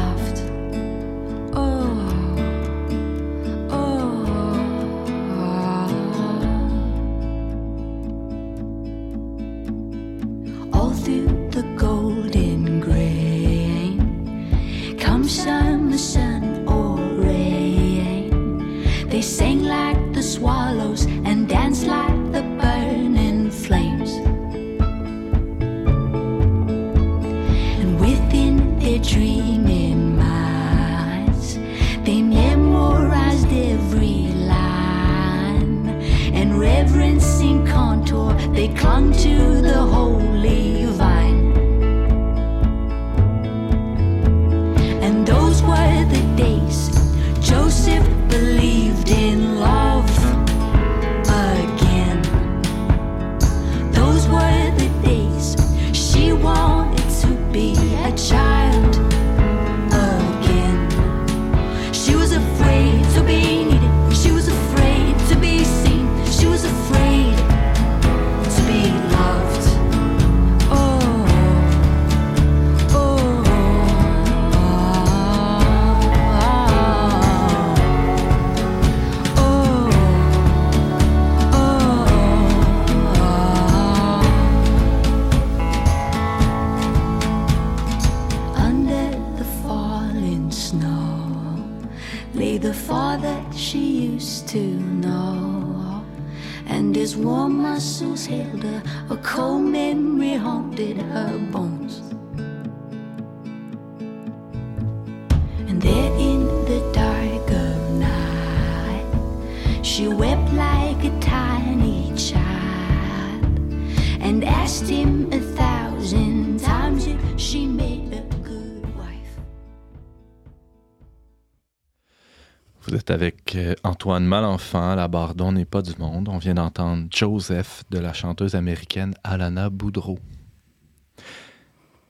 [124.25, 126.29] Euh, Antoine Malenfant, la Bardon n'est pas du monde.
[126.29, 130.19] On vient d'entendre Joseph de la chanteuse américaine Alana Boudreau.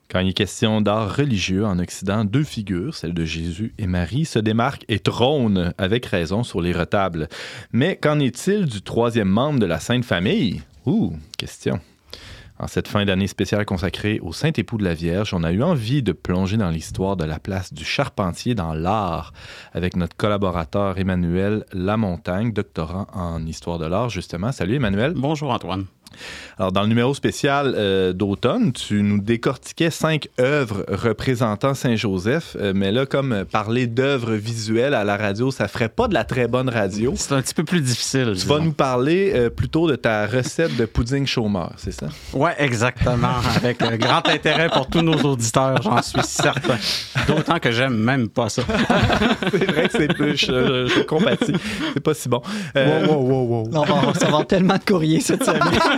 [0.09, 4.27] Quand il est question d'art religieux en Occident, deux figures, celle de Jésus et Marie,
[4.27, 7.29] se démarquent et trônent avec raison sur les retables.
[7.73, 10.63] Mais qu'en est-il du troisième membre de la Sainte Famille?
[10.87, 11.81] Ouh, question.
[12.59, 16.05] En cette fin d'année spéciale consacrée au Saint-Époux de la Vierge, on a eu envie
[16.05, 19.33] de plonger dans l'histoire de la place du charpentier dans l'art
[19.73, 24.53] avec notre collaborateur Emmanuel Lamontagne, doctorant en histoire de l'art, justement.
[24.53, 25.15] Salut Emmanuel.
[25.17, 25.87] Bonjour Antoine.
[26.59, 32.73] Alors, dans le numéro spécial euh, d'automne, tu nous décortiquais cinq œuvres représentant Saint-Joseph, euh,
[32.75, 36.47] mais là, comme parler d'œuvres visuelles à la radio, ça ferait pas de la très
[36.49, 37.13] bonne radio.
[37.17, 38.35] C'est un petit peu plus difficile.
[38.39, 42.07] Tu vas nous parler euh, plutôt de ta recette de pudding chômeur, c'est ça?
[42.33, 43.35] Ouais, exactement.
[43.57, 46.77] Avec grand intérêt pour tous nos auditeurs, j'en suis certain.
[47.27, 48.63] D'autant que j'aime même pas ça.
[49.51, 51.53] c'est vrai que c'est plus, je, je compatis.
[51.95, 52.43] C'est pas si bon.
[52.77, 53.71] Euh, Wow, wow, wow, wow.
[53.75, 55.63] On va recevoir tellement de courriers cette semaine.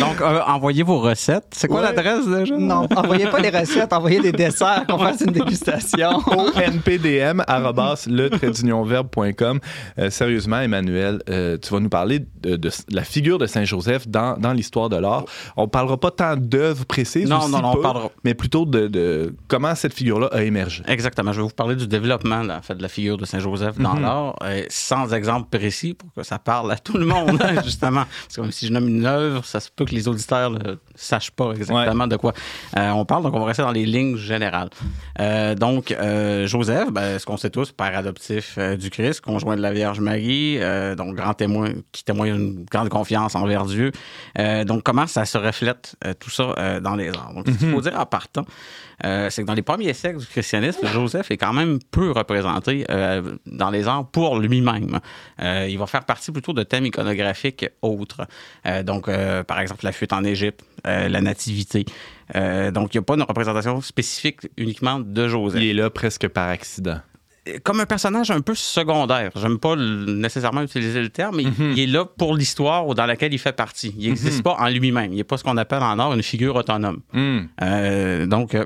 [0.00, 1.46] Donc, euh, envoyez vos recettes.
[1.52, 1.86] C'est quoi Ouais.
[1.94, 2.56] l'adresse déjà?
[2.56, 6.20] Non, envoyez pas des recettes, envoyez des desserts, qu'on fasse une dégustation.
[6.56, 7.42] npdm
[8.06, 8.28] le
[9.98, 14.36] Euh, sérieusement, Emmanuel, euh, tu vas nous parler de, de la figure de Saint-Joseph dans,
[14.38, 15.24] dans l'histoire de l'art.
[15.56, 19.74] On parlera pas tant d'œuvres précises, Non, non, on parlera- mais plutôt de, de comment
[19.74, 20.82] cette figure-là a émergé.
[20.86, 21.32] Exactement.
[21.32, 23.94] Je vais vous parler du développement là, en fait, de la figure de Saint-Joseph dans
[23.94, 24.02] Mhm.
[24.02, 24.36] l'art,
[24.68, 28.04] sans exemple précis pour que ça parle à tout le monde, justement.
[28.24, 30.76] Parce que même si je nomme une œuvre, ça se peut que les auditeurs ne
[30.94, 32.32] sachent pas exactement de quoi
[32.76, 33.22] euh, on parle.
[33.22, 34.70] Donc, on va rester dans les lignes générales.
[35.20, 39.62] Euh, donc, euh, Joseph, ben, ce qu'on sait tous, père adoptif du Christ, conjoint de
[39.62, 40.58] la Vierge Marie,
[40.96, 43.92] donc grand témoin qui témoigne une grande confiance envers Dieu.
[44.36, 47.32] Donc, comment ça se reflète tout ça dans les arts?
[47.34, 48.44] Donc, qu'il faut dire en partant,
[49.04, 52.84] euh, c'est que dans les premiers siècles du christianisme, Joseph est quand même peu représenté
[52.90, 54.98] euh, dans les arts pour lui-même.
[55.40, 58.26] Euh, il va faire partie plutôt de thèmes iconographiques autres.
[58.84, 59.10] Donc,
[59.46, 61.84] par exemple, la fuite en Égypte, la nativité.
[62.34, 66.28] Donc, il n'y a pas une représentation spécifique uniquement de Joseph Il est là presque
[66.28, 67.00] par accident.
[67.62, 69.30] Comme un personnage un peu secondaire.
[69.36, 73.38] J'aime pas nécessairement utiliser le terme, mais il est là pour l'histoire dans laquelle il
[73.38, 73.94] fait partie.
[73.98, 75.12] Il n'existe pas en lui-même.
[75.12, 77.00] Il n'est pas ce qu'on appelle en art une figure autonome.
[77.12, 77.40] Hmm.
[77.62, 78.64] Euh, donc, euh,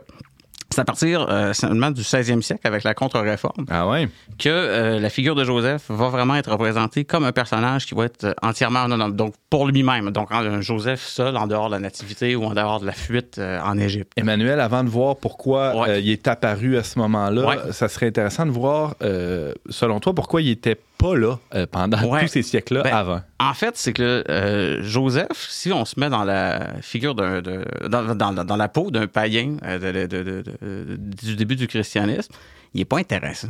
[0.73, 4.09] c'est à partir euh, seulement du 16e siècle, avec la contre-réforme, Ah ouais?
[4.39, 8.07] que euh, la figure de Joseph va vraiment être représentée comme un personnage qui va
[8.07, 10.11] être euh, entièrement autonome, donc pour lui-même.
[10.11, 13.37] Donc, un Joseph seul, en dehors de la nativité ou en dehors de la fuite
[13.39, 14.13] euh, en Égypte.
[14.17, 16.03] Emmanuel, avant de voir pourquoi Ouais.
[16.03, 17.57] il est apparu à ce moment-là, Ouais.
[17.73, 18.95] ça serait intéressant de voir,
[19.69, 22.23] selon toi, pourquoi il était pas là euh, pendant Ouais.
[22.23, 23.21] tous ces siècles-là Ben, avant.
[23.41, 27.65] En fait, c'est que euh, Joseph, si on se met dans la figure d'un, de-
[27.89, 32.33] dans, dans- dans la peau d'un païen euh, de- de- du début du christianisme,
[32.75, 33.49] il est pas intéressant.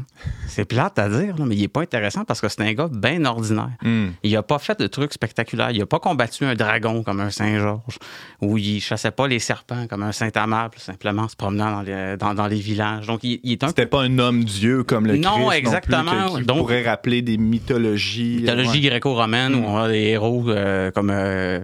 [0.49, 2.89] C'est plate à dire, là, mais il est pas intéressant parce que c'est un gars
[2.93, 3.71] bien ordinaire.
[3.83, 4.09] Hmm.
[4.23, 5.71] Il a pas fait de trucs spectaculaires.
[5.71, 7.99] Il a pas combattu un dragon comme un Saint-Georges,
[8.41, 12.17] ou il chassait pas les serpents comme un Saint-Amable, simplement en se promenant dans les,
[12.17, 13.07] dans, dans les villages.
[13.07, 16.03] Donc, il, il est un C'était pas un homme dieu comme le Non, Christ exactement.
[16.03, 18.39] non plus, que- qui Donc- pourrait rappeler des mythologies.
[18.41, 18.89] mythologie Ouais.
[18.89, 19.65] gréco-romaine Mm.
[19.65, 21.61] où on a des héros euh, comme euh,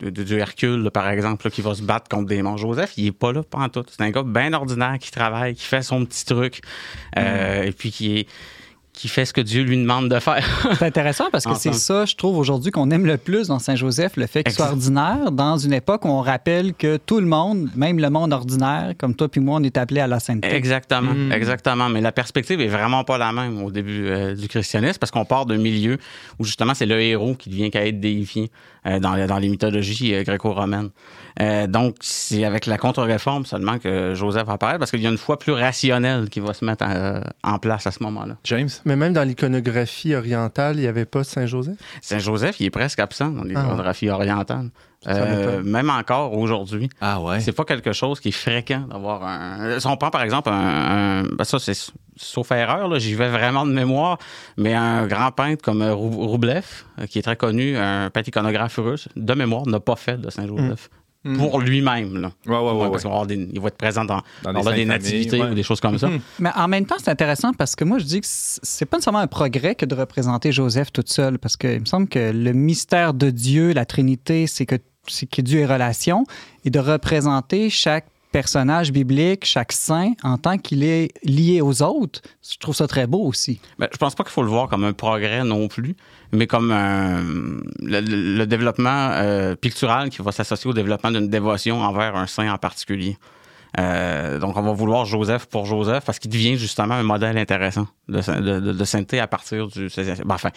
[0.00, 2.66] du Hercule, là, par exemple, là, qui va se battre contre des monstres.
[2.66, 3.84] Joseph, il est pas là, pas en tout.
[3.88, 6.60] C'est un gars bien ordinaire qui travaille, qui fait son petit truc,
[7.18, 8.26] euh, et puis qui est
[9.00, 10.44] qui fait ce que Dieu lui demande de faire.
[10.78, 14.16] c'est intéressant parce que c'est ça, je trouve, aujourd'hui qu'on aime le plus dans Saint-Joseph,
[14.16, 17.70] le fait qu'il soit ordinaire, dans une époque où on rappelle que tout le monde,
[17.74, 20.54] même le monde ordinaire, comme toi puis moi, on est appelé à la sainteté.
[20.54, 21.32] Exactement, mm.
[21.32, 21.88] exactement.
[21.88, 25.24] Mais la perspective est vraiment pas la même au début euh, du christianisme parce qu'on
[25.24, 25.96] part d'un milieu
[26.38, 28.50] où justement c'est le héros qui devient qu'à être déifié
[28.84, 30.90] dans, dans, les mythologies euh, gréco-romaines.
[31.68, 35.38] donc, c'est avec la contre-réforme seulement que Joseph apparaît parce qu'il y a une foi
[35.38, 36.84] plus rationnelle qui va se mettre
[37.42, 38.36] en place à ce moment-là.
[38.44, 38.68] James?
[38.84, 41.76] Mais même dans l'iconographie orientale, il n'y avait pas Saint-Joseph?
[42.00, 44.70] Saint-Joseph, il est presque absent dans l'iconographie ah orientale.
[45.06, 46.90] Euh, même encore aujourd'hui.
[47.00, 47.40] Ah ouais.
[47.40, 49.80] C'est pas quelque chose qui est fréquent d'avoir un.
[49.80, 51.22] Si on prend par exemple un.
[51.22, 51.76] Ben ça, c'est
[52.16, 54.18] sauf erreur, j'y vais vraiment de mémoire,
[54.58, 56.66] mais un grand peintre comme Roublev,
[56.98, 60.28] euh, qui est très connu, un peintre iconographe russe, de mémoire, n'a pas fait de
[60.28, 60.90] Saint-Joseph.
[61.22, 61.36] Mm.
[61.36, 62.30] pour lui-même.
[62.46, 64.22] Ouais, ouais, ouais, parce il va être présent dans,
[64.72, 66.08] des, nativités ou des choses comme ça.
[66.08, 66.20] Mm.
[66.38, 69.18] Mais en même temps, c'est intéressant parce que moi, je dis que c'est pas nécessairement
[69.18, 73.12] un progrès que de représenter Joseph toute seule, parce qu'il me semble que le mystère
[73.12, 74.76] de Dieu, la Trinité, c'est que,
[75.30, 76.24] que Dieu est relation,
[76.64, 82.20] et de représenter chaque personnage biblique, chaque saint, en tant qu'il est lié aux autres,
[82.48, 83.60] je trouve ça très beau aussi.
[83.78, 85.96] Ben, je pense pas qu'il faut le voir comme un progrès non plus,
[86.32, 86.70] mais comme
[87.80, 92.58] le, développement euh, pictural qui va s'associer au développement d'une dévotion envers un saint en
[92.58, 93.16] particulier.
[93.78, 97.86] Euh, donc, on va vouloir Joseph pour Joseph parce qu'il devient justement un modèle intéressant
[98.08, 99.88] de, sainteté à partir du...
[99.96, 100.50] Ben, enfin,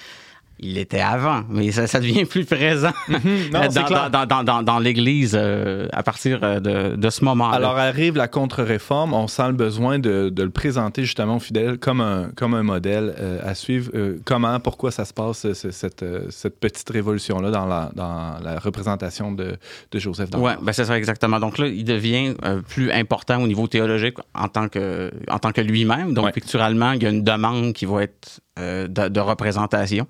[0.64, 3.50] il était avant, mais ça, devient plus présent mhm.
[4.64, 7.56] dans, l'Église euh, à partir euh, de, ce moment-là.
[7.56, 12.02] Alors arrive la contre-réforme, on sent le besoin de, le présenter justement aux fidèles comme
[12.02, 13.92] un, comme un modèle euh, à suivre.
[14.26, 19.58] comment, pourquoi ça se passe, cette, cette petite révolution-là dans la, dans la représentation de,
[19.94, 21.40] Joseph Oui, ben c'est ça exactement.
[21.40, 22.34] Donc là, il devient
[22.68, 26.14] plus important au niveau théologique en tant que, en tant que lui-même.
[26.14, 30.06] Donc picturalement, il y a une demande qui va être euh, de, représentation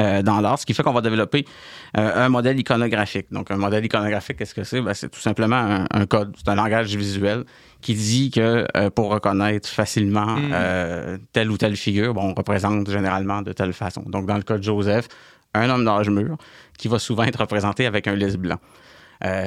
[0.00, 1.44] euh, dans l'art, ce qui fait qu'on va développer
[1.96, 3.26] euh, un modèle iconographique.
[3.30, 4.80] Donc, un modèle iconographique, qu'est-ce que c'est?
[4.80, 7.44] Ben, c'est tout simplement un, code, c'est un langage visuel
[7.80, 11.18] qui dit que pour reconnaître facilement mm.
[11.32, 14.02] telle ou telle figure, bon, on représente généralement de telle façon.
[14.06, 15.06] Donc, dans le cas de Joseph,
[15.54, 16.36] un homme d'âge mûr
[16.76, 18.58] qui va souvent être représenté avec un lys blanc.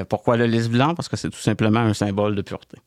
[0.07, 0.95] pourquoi le lys blanc?
[0.95, 2.77] Parce que c'est tout simplement un symbole de pureté.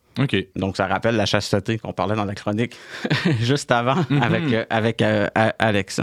[0.56, 2.76] Donc, ça rappelle la chasteté qu'on parlait dans la chronique
[3.40, 4.22] juste avant mm-hmm.
[4.22, 6.00] avec, euh, avec euh, Alex.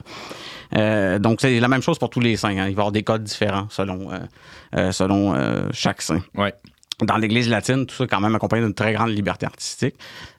[0.75, 2.49] Euh, donc, c'est la même chose pour tous les saints.
[2.49, 2.53] Hein.
[2.53, 4.09] Il va y avoir des codes différents selon,
[4.91, 6.21] selon chaque saint.
[6.35, 6.53] Ouais
[7.05, 9.93] dans l'Église latine, tout ça quand même accompagné d'une très grande liberté artistique.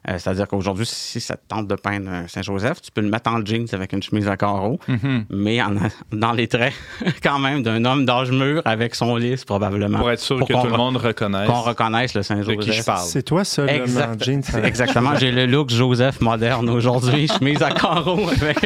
[0.09, 3.45] Euh, c'est-à-dire qu'aujourd'hui, si ça te tente de peindre Saint-Joseph, tu peux le mettre en
[3.45, 5.23] jeans avec une chemise à carreaux, mm-hmm.
[5.29, 5.59] mais
[6.11, 6.73] dans les traits
[7.23, 9.99] quand même d'un homme d'âge mûr avec son lys probablement.
[9.99, 11.47] Pour être sûr que tout le monde reconnaisse.
[11.47, 12.85] Qu'on reconnaisse le Saint-Joseph.
[13.05, 14.43] C'est toi ça, en jeans.
[14.61, 15.15] Exactement.
[15.15, 18.59] J'ai le look Joseph moderne aujourd'hui, chemise à carreaux avec...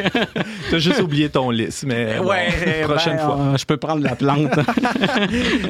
[0.70, 3.38] T'as juste oublié ton lys, mais ouais, ben, prochaine fois.
[3.38, 4.58] Euh, je peux prendre la plante.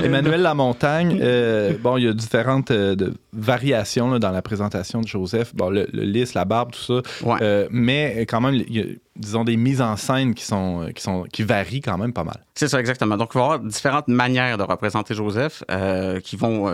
[0.02, 2.96] Emmanuel Lamontagne, euh, bon, il y a différentes euh,
[3.32, 5.54] variations dans la présentation de Joseph.
[5.54, 7.26] Bon, le, lys, la barbe, tout ça.
[7.42, 8.84] Euh, mais quand même, il y a,
[9.16, 12.24] disons, des mises en scène qui, sont, euh, qui, sont, qui varient quand même pas
[12.24, 12.44] mal.
[12.54, 13.16] C'est ça, exactement.
[13.16, 15.64] Donc, il va y avoir différentes manières de représenter Joseph
[16.22, 16.72] qui, vont,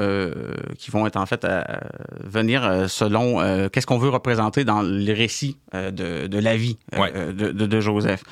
[0.79, 1.81] qui vont être en fait à
[2.23, 7.81] venir selon qu'est-ce qu'on veut représenter dans les récits de, de, la vie de, de
[7.81, 8.23] Joseph.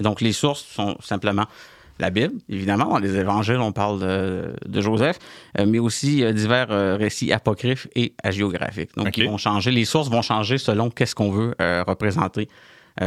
[0.00, 1.46] Donc, les sources sont simplement
[2.02, 2.88] la Bible, évidemment.
[2.88, 5.18] Dans les évangiles, on parle de, Joseph,
[5.58, 8.90] euh, mais aussi euh, divers euh, récits apocryphes et hagiographiques.
[8.96, 9.70] Donc, ils vont changer.
[9.70, 11.54] Les sources vont changer selon qu'est-ce qu'on veut
[11.86, 12.48] représenter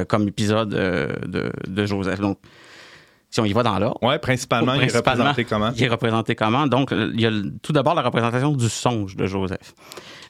[0.07, 2.19] comme épisode de, Joseph.
[2.19, 2.39] Donc,
[3.35, 3.99] si on y va dans l'ordre.
[4.01, 5.71] Oui, principalement, il est représenté comment?
[5.75, 6.67] Il est représenté comment?
[6.67, 9.73] Donc, il y a tout d'abord la représentation du songe de Joseph.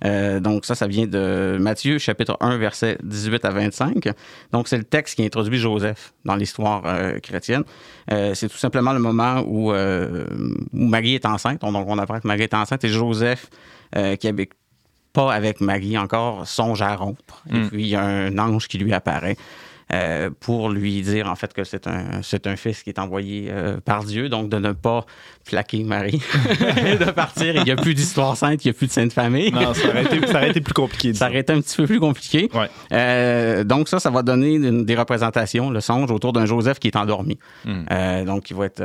[0.04, 4.10] Euh, donc ça, ça vient de Matthieu, chapitre 1, verset 18 à 25.
[4.52, 7.64] Donc c'est le texte qui introduit Joseph dans l'histoire euh, chrétienne.
[8.12, 9.72] Euh, c'est tout simplement le moment où,
[10.74, 11.62] Marie est enceinte.
[11.62, 13.50] Donc on apprend que Marie est enceinte et Joseph,
[14.20, 14.52] qui habite
[15.14, 17.44] pas avec Marie encore, songe à rompre.
[17.50, 17.70] Et hmm.
[17.70, 19.38] puis il y a un ange qui lui apparaît.
[19.94, 23.50] Euh, pour lui dire en fait que c'est un, c'est un fils qui est envoyé
[23.52, 25.06] euh, par Dieu, donc de ne pas
[25.44, 27.56] flaquer Marie, de partir.
[27.56, 29.52] Il n'y a plus d'histoire sainte, il n'y a plus de sainte famille.
[29.52, 31.14] non, ça aurait, été, ça aurait été plus compliqué.
[31.14, 32.50] Ça aurait été un petit peu plus compliqué.
[32.56, 32.68] Ouais.
[32.94, 36.96] Euh, donc ça, ça va donner des représentations, le songe autour d'un Joseph qui est
[36.96, 37.38] endormi.
[37.64, 38.26] Hmm.
[38.26, 38.84] donc il va être,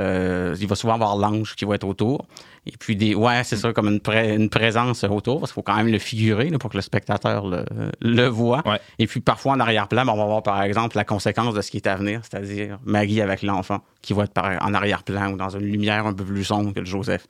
[0.60, 2.26] il va souvent avoir l'ange qui va être autour.
[2.66, 5.76] Et puis, des, ouais, c'est ça, comme une, une présence autour, parce qu'il faut quand
[5.76, 7.64] même le figurer pour que le spectateur le,
[8.00, 8.62] le voit.
[8.98, 11.70] Et puis, parfois, en arrière-plan, ben, on va voir, par exemple, la conséquence de ce
[11.70, 15.50] qui est à venir, c'est-à-dire Maggie avec l'enfant qui va être en arrière-plan ou dans
[15.50, 17.26] une lumière un peu plus sombre que le Joseph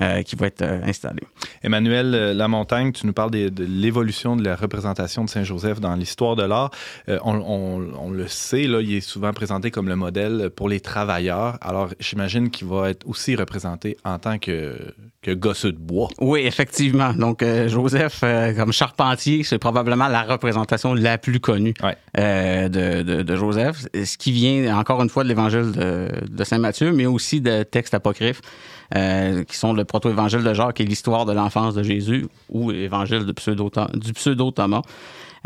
[0.00, 1.20] euh, qui va être euh, installé.
[1.62, 5.94] Emmanuel euh, Lamontagne, tu nous parles des- de, l'évolution de la représentation de Saint-Joseph dans
[5.94, 6.70] l'histoire de l'art.
[7.08, 10.68] Euh, on, on- on le sait, là, il est souvent présenté comme le modèle pour
[10.68, 11.58] les travailleurs.
[11.60, 14.76] Alors, j'imagine qu'il va être aussi représenté en tant que,
[15.22, 16.08] que gosseux de bois.
[16.20, 17.12] Oui, effectivement.
[17.12, 18.24] Donc, Joseph,
[18.56, 21.96] comme charpentier, c'est probablement la représentation la plus connue Ouais.
[22.68, 23.86] de, de- de Joseph.
[23.94, 27.62] Ce qui vient, encore une fois, de l'évangile de, de Saint Matthieu, mais aussi de
[27.62, 28.40] textes apocryphes,
[28.94, 33.24] euh, qui sont le proto-évangile de Jacques et l'histoire de l'enfance de Jésus, ou l'évangile
[33.24, 34.82] de pseudo du pseudo-Thomas.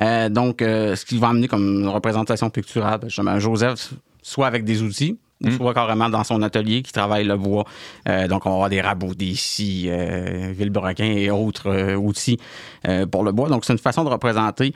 [0.02, 4.64] Euh, donc, euh, ce qui va amener comme une représentation picturale, justement, Joseph, soit avec
[4.64, 7.64] des outils, ou soit carrément dans son atelier qui travaille le bois.
[8.08, 12.38] Euh, donc, on va avoir des rabots, des scies, euh, vilebrequins et autres euh, outils
[13.10, 13.48] pour le bois.
[13.48, 14.72] Donc, c'est une façon de représenter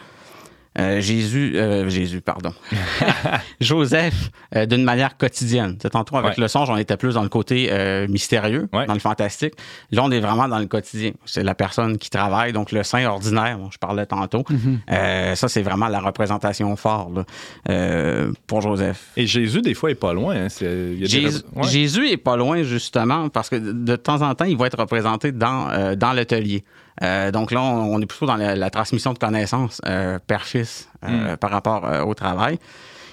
[0.79, 2.53] euh, Jésus, euh, Jésus, pardon,
[3.61, 5.77] Joseph euh, d'une manière quotidienne.
[5.79, 6.43] Tantôt, avec Ouais.
[6.43, 7.71] le songe, on était plus dans le côté
[8.09, 8.87] mystérieux, Ouais.
[8.87, 9.55] dans le fantastique.
[9.91, 11.13] Là, on est vraiment dans le quotidien.
[11.25, 14.45] C'est la personne qui travaille, donc le saint ordinaire, dont je parlais tantôt.
[14.91, 19.09] Euh, ça, c'est vraiment la représentation forte là, pour Joseph.
[19.17, 20.35] Et Jésus, des fois, est pas loin.
[20.37, 20.49] hein.
[20.49, 21.69] C'est- il y a des Jésus, rep- ouais.
[21.69, 25.33] Jésus est pas loin, justement, parce que de temps en temps, il va être représenté
[25.33, 26.65] dans, dans l'atelier.
[27.03, 30.89] Euh, donc là, on, on est plutôt dans la, la transmission de connaissances euh, père-fils
[31.05, 32.59] euh, par rapport euh, au travail.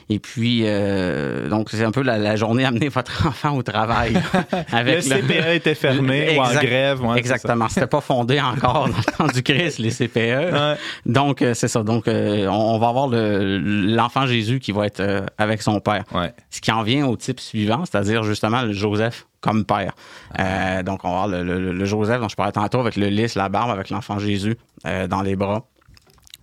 [0.10, 4.14] Et puis, euh, donc, c'est un peu la, la journée amener votre enfant au travail.
[4.72, 7.04] Le avec CPE était fermé ou en grève.
[7.04, 7.68] ouais, Exactement.
[7.68, 10.54] C'était pas fondé encore dans le temps du Christ, les CPE.
[10.54, 10.76] Ouais.
[11.06, 11.84] Donc, euh, c'est ça.
[11.84, 15.82] Donc, euh, on, on va avoir le- l'enfant Jésus qui va être euh, avec son
[15.82, 16.04] père.
[16.14, 16.34] Ouais.
[16.52, 19.92] Ce qui en vient au type suivant, c'est-à-dire justement le Joseph comme père.
[20.40, 23.08] Euh, donc, on va avoir le, le- le Joseph dont je parlais tantôt avec le
[23.08, 25.66] lys, la barbe, avec l'enfant Jésus euh, dans les bras.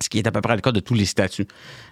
[0.03, 1.47] Ce qui est à peu près le cas de tous les statuts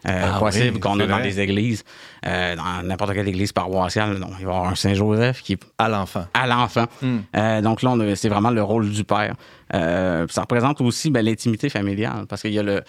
[0.08, 1.84] euh, Ah possibles oui, qu'on a dans les églises.
[2.26, 5.60] Euh, dans n'importe quelle église paroissiale, donc, il va y avoir un Saint-Joseph qui est
[5.78, 6.26] À l'enfant.
[6.34, 6.86] à l'enfant.
[7.02, 7.20] Hmm.
[7.36, 9.36] Euh, donc là, c'est vraiment le rôle du père.
[9.72, 12.82] Ça représente aussi ben, l'intimité familiale, parce qu'il y a le,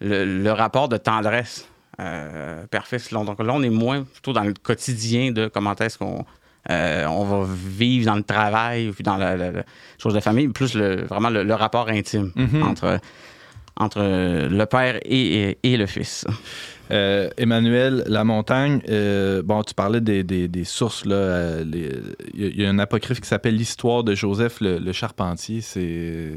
[0.00, 1.68] le, le rapport de tendresse
[2.70, 3.10] père-fils.
[3.12, 6.24] Donc là, on est moins plutôt dans le quotidien de comment est-ce qu'on
[6.70, 9.62] euh, on va vivre dans le travail, puis dans la, la- la
[9.96, 12.62] chose de famille, plus le, vraiment le, le rapport intime Mhm.
[12.62, 12.98] entre,
[13.78, 14.00] entre
[14.50, 16.26] le père et, et- et le fils.
[16.90, 21.04] Euh, Emmanuel Lamontagne, euh, bon, tu parlais des, des- des sources.
[21.04, 21.64] là, euh,
[22.34, 24.92] Il y, a- il y a un apocryphe qui s'appelle L'histoire de Joseph le, le
[24.92, 25.60] charpentier.
[25.60, 26.32] C'est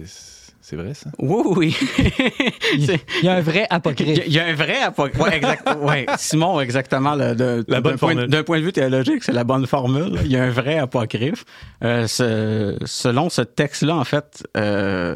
[0.64, 1.10] c'est vrai, ça?
[1.20, 1.78] Oui, oui.
[2.76, 4.24] Il y a un vrai apocryphe.
[4.28, 5.20] il y a un vrai apocryphe.
[5.22, 6.06] Ouais, exact, ouais.
[6.18, 7.18] Simon, exactement.
[7.18, 8.28] d'un point, formule.
[8.28, 10.20] d'un point de vue théologique, c'est la bonne formule.
[10.24, 11.46] Il y a un vrai apocryphe.
[11.84, 15.16] Euh, ce- selon ce texte-là, en fait, euh, euh,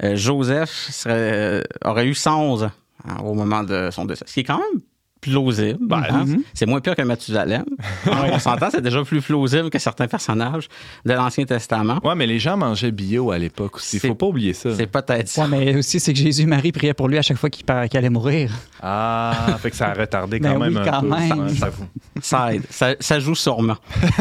[0.00, 2.70] Joseph serait, euh, aurait eu 111 ans
[3.06, 4.24] hein, au moment de son décès.
[4.26, 4.80] Ce qui est quand même
[5.20, 5.92] plausible.
[5.92, 6.24] hein?
[6.54, 7.64] C'est moins pire que Mathusalem.
[8.06, 10.68] On s'entend, c'est déjà plus plausible que certains personnages
[11.04, 11.98] de l'Ancien Testament.
[12.04, 13.96] Ouais, mais les gens mangeaient bio à l'époque aussi.
[13.96, 14.74] Il faut pas oublier ça.
[14.74, 15.42] C'est peut-être ça.
[15.42, 18.10] Ouais, mais aussi, c'est que Jésus-Marie priait pour lui à chaque fois qu'il qu'il allait
[18.10, 18.50] mourir.
[18.82, 21.08] Ah, fait que ça a retardé quand Ben même oui, un quand peu.
[21.08, 21.38] même.
[21.46, 21.86] Ouais, j'avoue.
[22.20, 22.62] Ça aide.
[22.70, 23.76] Ça, ça joue sûrement.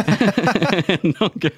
[1.19, 1.51] donc,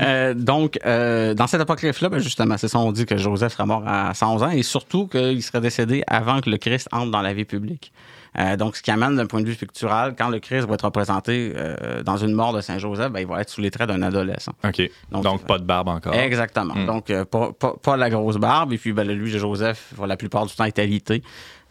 [0.00, 3.66] euh, donc euh, dans cet apocryphe-là, ben justement, c'est ça, on dit que Joseph serait
[3.66, 7.22] mort à 111 ans et surtout qu'il serait décédé avant que le Christ entre dans
[7.22, 7.92] la vie publique.
[8.38, 10.84] Euh, donc, ce qui amène d'un point de vue pictural, quand le Christ va être
[10.84, 14.02] représenté euh, dans une mort de Saint-Joseph, ben, il va être sous les traits d'un
[14.02, 14.52] adolescent.
[14.64, 14.90] OK.
[15.10, 16.12] Donc, Donc, pas de barbe encore.
[16.14, 16.74] Exactement.
[16.74, 16.86] Mm.
[16.86, 18.72] Donc, euh, pas, pas, pas la grosse barbe.
[18.74, 21.22] Et puis, ben, lui, Joseph, va la plupart du temps être alité.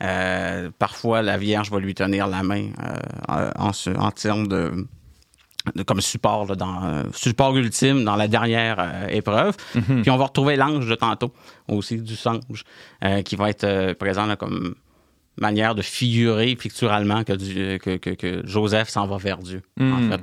[0.02, 2.70] Euh, parfois, la Vierge va lui tenir la main
[3.30, 4.88] euh, en, en termes de,
[5.76, 9.56] de- comme support, là, dans, euh, support ultime dans la dernière euh, épreuve.
[9.76, 10.02] Mhm.
[10.02, 11.32] Puis, on va retrouver l'ange de tantôt,
[11.68, 12.64] aussi du songe,
[13.04, 14.76] euh, qui va être euh, présent là, comme
[15.38, 20.10] manière de figurer picturalement que, du- que, que- que Joseph s'en va vers Dieu, en
[20.12, 20.22] fait.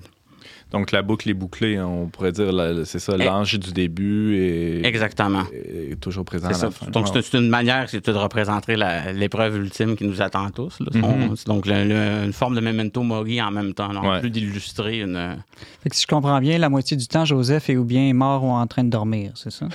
[0.72, 1.76] Donc, la boucle est bouclée.
[1.76, 2.50] hein, On pourrait dire,
[2.84, 3.24] c'est ça, Eh.
[3.24, 5.42] l'ange du début est, Exactement.
[5.52, 6.66] est toujours présent C'est à ça.
[6.66, 6.86] la fin.
[6.90, 8.76] Donc, c'est une manière c'est de représenter
[9.14, 10.78] l'épreuve ultime qui nous attend tous.
[10.80, 10.86] là.
[10.94, 11.36] Mhm.
[11.36, 14.20] C'est Donc, le- le- une forme de memento mori en même temps, là, en Ouais.
[14.20, 15.36] plus d'illustrer une.
[15.82, 18.44] Fait que si je comprends bien, la moitié du temps, Joseph est ou bien mort
[18.44, 19.66] ou en train de dormir, c'est ça?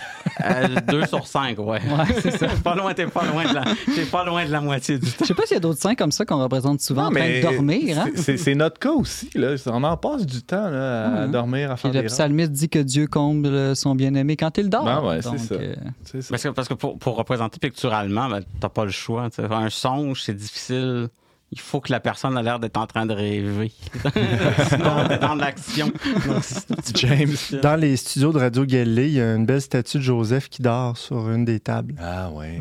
[0.46, 1.80] euh, deux sur cinq, ouais.
[1.98, 2.48] Ouais, c'est ça.
[2.64, 3.64] pas loin, t'es pas loin de la,
[3.96, 5.18] t'es pas loin de la moitié du temps.
[5.22, 7.12] Je sais pas s'il y a d'autres saints comme ça qu'on représente souvent Non, en
[7.12, 8.00] train mais de dormir.
[8.00, 8.06] Hein?
[8.16, 9.30] c'est notre cas aussi.
[9.36, 9.56] Là.
[9.68, 11.32] On en passe du temps là, à Mhm.
[11.32, 14.86] dormir, à Puis faire le psalmiste dit que Dieu comble son bien-aimé quand il dort.
[14.86, 15.56] Ben ouais, c'est ça.
[15.56, 16.18] euh, ça.
[16.30, 19.30] Parce que, parce que pour, pour représenter picturalement, ben, t'as pas le choix.
[19.52, 21.08] Un songe, c'est difficile.
[21.52, 23.72] Il faut que la personne a l'air d'être en train de rêver.
[24.70, 25.88] Sinon, t'es dans l'action.
[25.88, 27.62] Donc, c'est- James.
[27.62, 30.62] Dans les studios de Radio Galilée, il y a une belle statue de Joseph qui
[30.62, 31.96] dort sur une des tables.
[32.00, 32.60] Ah ouais.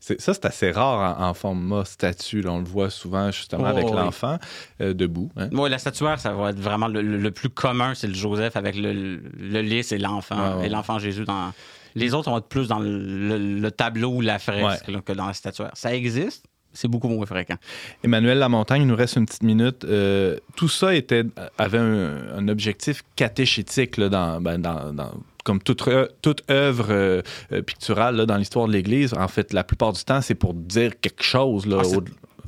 [0.00, 2.44] Ça, c'est assez rare en, format statue.
[2.46, 4.38] on le voit souvent justement avec oh, l'enfant
[4.80, 5.30] debout.
[5.36, 5.48] Hein.
[5.52, 8.92] Oui, la statuaire, ça va être vraiment le, plus commun, c'est le Joseph avec le,
[8.92, 11.52] le lys et l'enfant, et l'enfant Jésus dans.
[11.94, 15.70] Les autres vont être plus dans le, tableau ou la fresque que dans la statuaire.
[15.74, 17.56] Ça existe, c'est beaucoup moins fréquent.
[18.02, 19.84] Emmanuel Lamontagne, il nous reste une petite minute.
[19.84, 21.24] Euh, tout ça était,
[21.56, 25.12] avait un, objectif catéchétique là, ben, dans, dans,
[25.44, 25.88] comme toute,
[26.22, 27.22] toute œuvre euh,
[27.52, 29.14] euh, picturale là, dans l'histoire de l'Église.
[29.14, 31.66] En fait, la plupart du temps, c'est pour dire quelque chose.
[31.66, 31.98] Là, ah,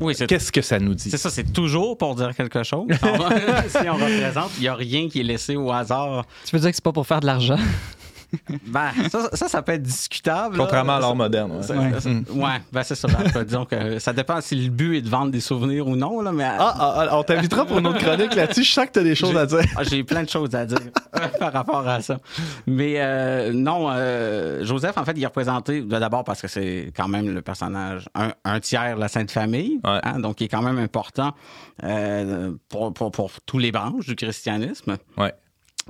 [0.00, 1.10] oui, Qu'est-ce que ça nous dit?
[1.10, 2.86] C'est ça, c'est toujours pour dire quelque chose.
[3.68, 6.26] si on représente, il n'y a rien qui est laissé au hasard.
[6.44, 7.58] Tu veux dire que c'est pas pour faire de l'argent?
[8.66, 10.56] ben, ça, ça, peut être discutable.
[10.56, 11.52] Contrairement à l'art moderne.
[11.52, 13.08] Ouais, ben, c'est ça.
[13.08, 16.20] Ben, disons que ça dépend si le but est de vendre des souvenirs ou non.
[16.20, 16.44] Là, mais...
[16.44, 18.64] Ah, ah, ah on t'invitera pour une autre chronique là-dessus.
[18.64, 19.64] Je sens que tu as des choses à dire.
[19.76, 20.78] Ah, j'ai plein de choses à dire
[21.38, 22.18] par rapport à ça.
[22.66, 26.92] Mais euh, non, euh, Joseph, en fait, il est représenté ben, d'abord parce que c'est
[26.96, 29.80] quand même le personnage, un, tiers de la Sainte Famille.
[29.84, 31.32] Hein, donc, il est quand même important
[31.84, 34.96] euh, pour, pour, pour tous les branches du christianisme.
[35.16, 35.34] Ouais.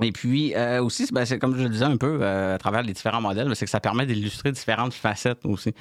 [0.01, 2.83] Et puis euh, aussi, ben, c'est comme je le disais un peu euh, à travers
[2.83, 5.73] les différents modèles, c'est que ça permet d'illustrer différentes facettes aussi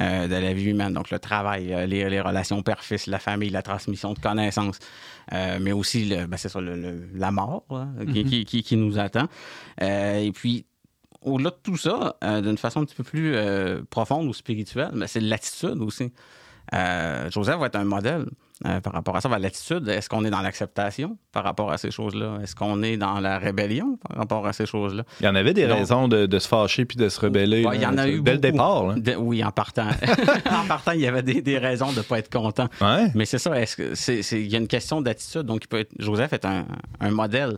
[0.00, 0.92] euh, de la vie humaine.
[0.92, 4.80] Donc le travail, les, les, relations père-fils, la famille, la transmission de connaissances,
[5.30, 8.44] mais aussi le, ben, c'est ça, le, la mort hein, qui, mm-hmm.
[8.44, 9.28] qui, qui, nous attend.
[9.80, 10.66] et puis
[11.22, 13.36] au-delà de tout ça, d'une façon un petit peu plus
[13.88, 16.10] profonde ou spirituelle, ben, c'est l'attitude aussi.
[17.30, 18.26] Joseph va être un modèle.
[18.66, 21.90] Euh, par rapport à ça, l'attitude, est-ce qu'on est dans l'acceptation par rapport à ces
[21.90, 22.40] choses-là?
[22.42, 25.04] Est-ce qu'on est dans la rébellion par rapport à ces choses-là?
[25.20, 27.64] Il y en avait des raisons de, se fâcher puis de se rebeller.
[27.72, 28.94] il y en a eu dès le départ.
[29.18, 29.88] oui, en partant.
[30.50, 32.68] en partant, il y avait des, raisons de ne pas être content.
[33.14, 35.42] Mais c'est ça, est-ce que c'est, il y a une question d'attitude.
[35.42, 36.66] Donc, il peut être, Joseph est un,
[37.10, 37.56] modèle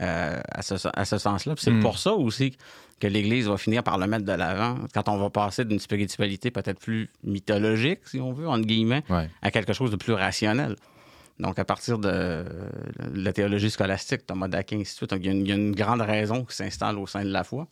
[0.00, 0.76] euh, à ce,
[1.18, 1.54] sens-là.
[1.56, 1.80] c'est hmm.
[1.80, 2.56] pour ça aussi
[3.00, 6.50] que l'Église va finir par le mettre de l'avant quand on va passer d'une spiritualité
[6.50, 9.02] peut-être plus mythologique, si on veut, entre guillemets,
[9.42, 10.76] à quelque chose de plus rationnel.
[11.40, 12.44] Donc, à partir de
[13.12, 17.24] la théologie scolastique, Thomas d'Aquin, il y, a une grande raison qui s'installe au sein
[17.24, 17.66] de la foi,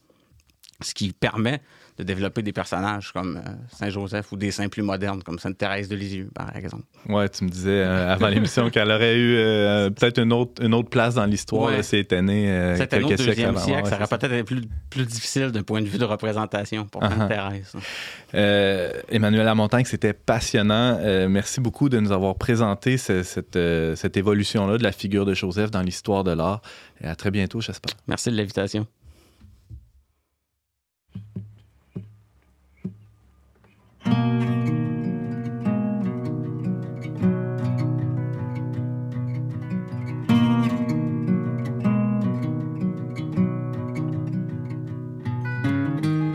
[0.83, 1.61] ce qui permet
[1.99, 5.59] de développer des personnages comme euh, Saint Joseph ou des saints plus modernes comme Sainte
[5.59, 6.85] Thérèse de Lisieux, par exemple.
[7.09, 10.73] Ouais, tu me disais euh, avant l'émission qu'elle aurait eu euh, peut-être une autre, une
[10.73, 11.71] autre place dans l'histoire.
[11.71, 11.83] Ouais.
[11.83, 12.75] C'est étonné.
[12.77, 13.89] C'était un autre deuxième siècle.
[13.89, 17.19] ça aurait peut-être été plus, plus difficile d'un point de vue de représentation pour Sainte
[17.19, 17.63] uh-huh.
[18.33, 19.03] Thérèse.
[19.11, 20.99] Emmanuel Lamontagne, c'était passionnant.
[21.29, 23.59] merci beaucoup de nous avoir présenté cette,
[23.97, 26.63] cette évolution-là de la figure de Joseph dans l'histoire de l'art.
[27.05, 27.95] À très bientôt, j'espère.
[28.07, 28.87] Merci de l'invitation.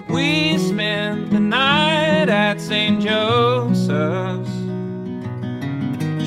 [0.10, 3.00] We spent the night at St.
[3.02, 4.50] Joseph's,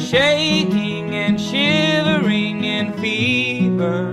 [0.09, 4.13] shaking and shivering in fever.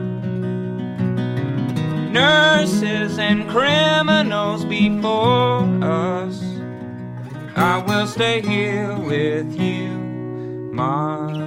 [2.11, 6.36] Nurses and criminals before us.
[7.57, 9.89] I will stay here with you,
[10.71, 11.46] my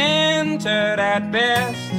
[0.00, 1.92] centered at best.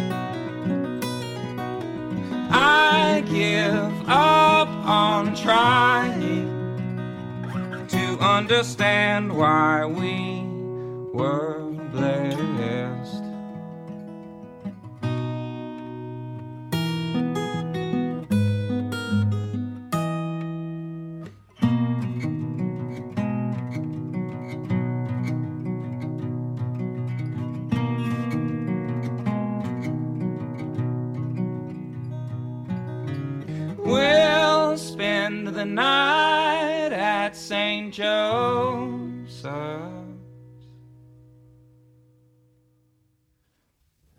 [2.52, 4.70] I give up
[5.04, 6.48] on trying
[7.88, 10.44] to understand why we
[11.14, 11.60] were
[11.92, 12.91] blessed.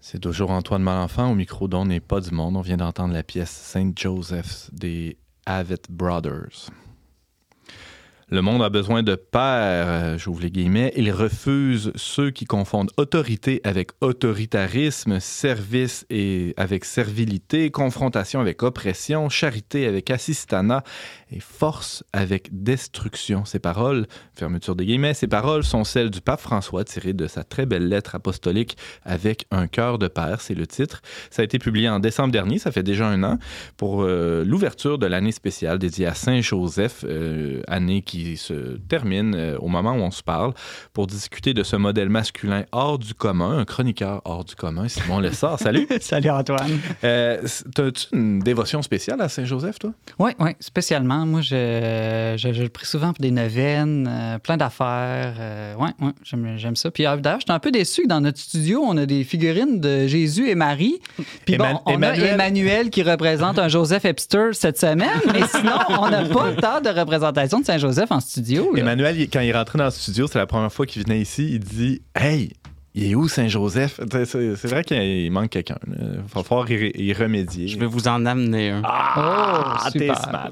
[0.01, 2.57] C'est toujours Antoine Malenfant au micro d'On n'est pas du monde.
[2.57, 5.17] On vient d'entendre la pièce Saint Joseph's des
[5.47, 6.71] Avett Brothers.
[8.33, 10.91] Le monde a besoin de pères, euh, j'ouvre les guillemets.
[10.97, 19.29] Il refuse ceux qui confondent autorité avec autoritarisme, service et avec servilité, confrontation avec oppression,
[19.29, 20.83] charité avec assistanat
[21.31, 23.45] et force avec destruction.
[23.45, 27.45] Ces paroles, fermeture des guillemets, ces paroles sont celles du pape François tirées de sa
[27.45, 31.03] très belle lettre apostolique avec un cœur de père, c'est le titre.
[31.29, 33.39] Ça a été publié en décembre dernier, ça fait déjà un an,
[33.77, 39.57] pour euh, l'ouverture de l'année spéciale dédiée à Saint-Joseph, euh, année qui se termine euh,
[39.59, 40.53] au moment où on se parle,
[40.93, 45.19] pour discuter de ce modèle masculin hors du commun, un chroniqueur hors du commun, Simon
[45.21, 45.59] Lessard.
[45.59, 45.87] Salut!
[46.01, 46.79] Salut Antoine.
[47.05, 47.43] Euh,
[47.75, 49.93] T'as-tu une dévotion spéciale à Saint-Joseph, toi?
[50.19, 51.27] Oui, oui, spécialement.
[51.27, 55.35] Moi, je, je, je le prie souvent pour des neuvaines, euh, plein d'affaires.
[55.79, 56.13] Oui, ouais,
[56.57, 56.91] j'aime, ça.
[56.91, 59.81] Puis euh, d'ailleurs, j'étais un peu déçu que dans notre studio, on a des figurines
[59.81, 61.01] de Jésus et Marie.
[61.47, 62.29] Puis bon, on Emmanuel.
[62.29, 66.81] a Emmanuel qui représente un Joseph Hipster cette semaine, mais sinon, on n'a pas tant
[66.81, 68.75] de représentation de Saint-Joseph studio.
[68.77, 71.49] Emmanuel, quand il est rentré dans le studio, c'est la première fois qu'il venait ici,
[71.53, 72.53] il dit Hey,
[72.95, 74.01] il est où Saint-Joseph?
[74.11, 75.79] C'est c'est vrai qu'il manque quelqu'un.
[75.87, 77.69] Il va falloir y, y remédier.
[77.69, 78.83] Je vais vous en amener un.
[78.85, 80.19] Ah, Oh, t'es super.
[80.23, 80.51] smart.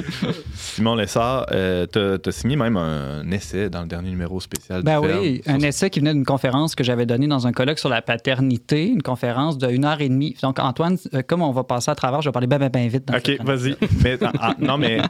[0.54, 4.82] Simon Lessard, euh, t'as t'as signé même un essai dans le dernier numéro spécial.
[4.82, 7.78] Ben du oui, un essai qui venait d'une conférence que j'avais donnée dans un colloque
[7.78, 10.36] sur la paternité, une conférence de une heure et demie.
[10.42, 12.88] Donc, Antoine, euh, comme on va passer à travers, je vais parler bien, bien, bien
[12.88, 13.06] vite.
[13.06, 13.76] Dans OK, vas-y.
[14.02, 15.00] Mais, ah, ah, non, mais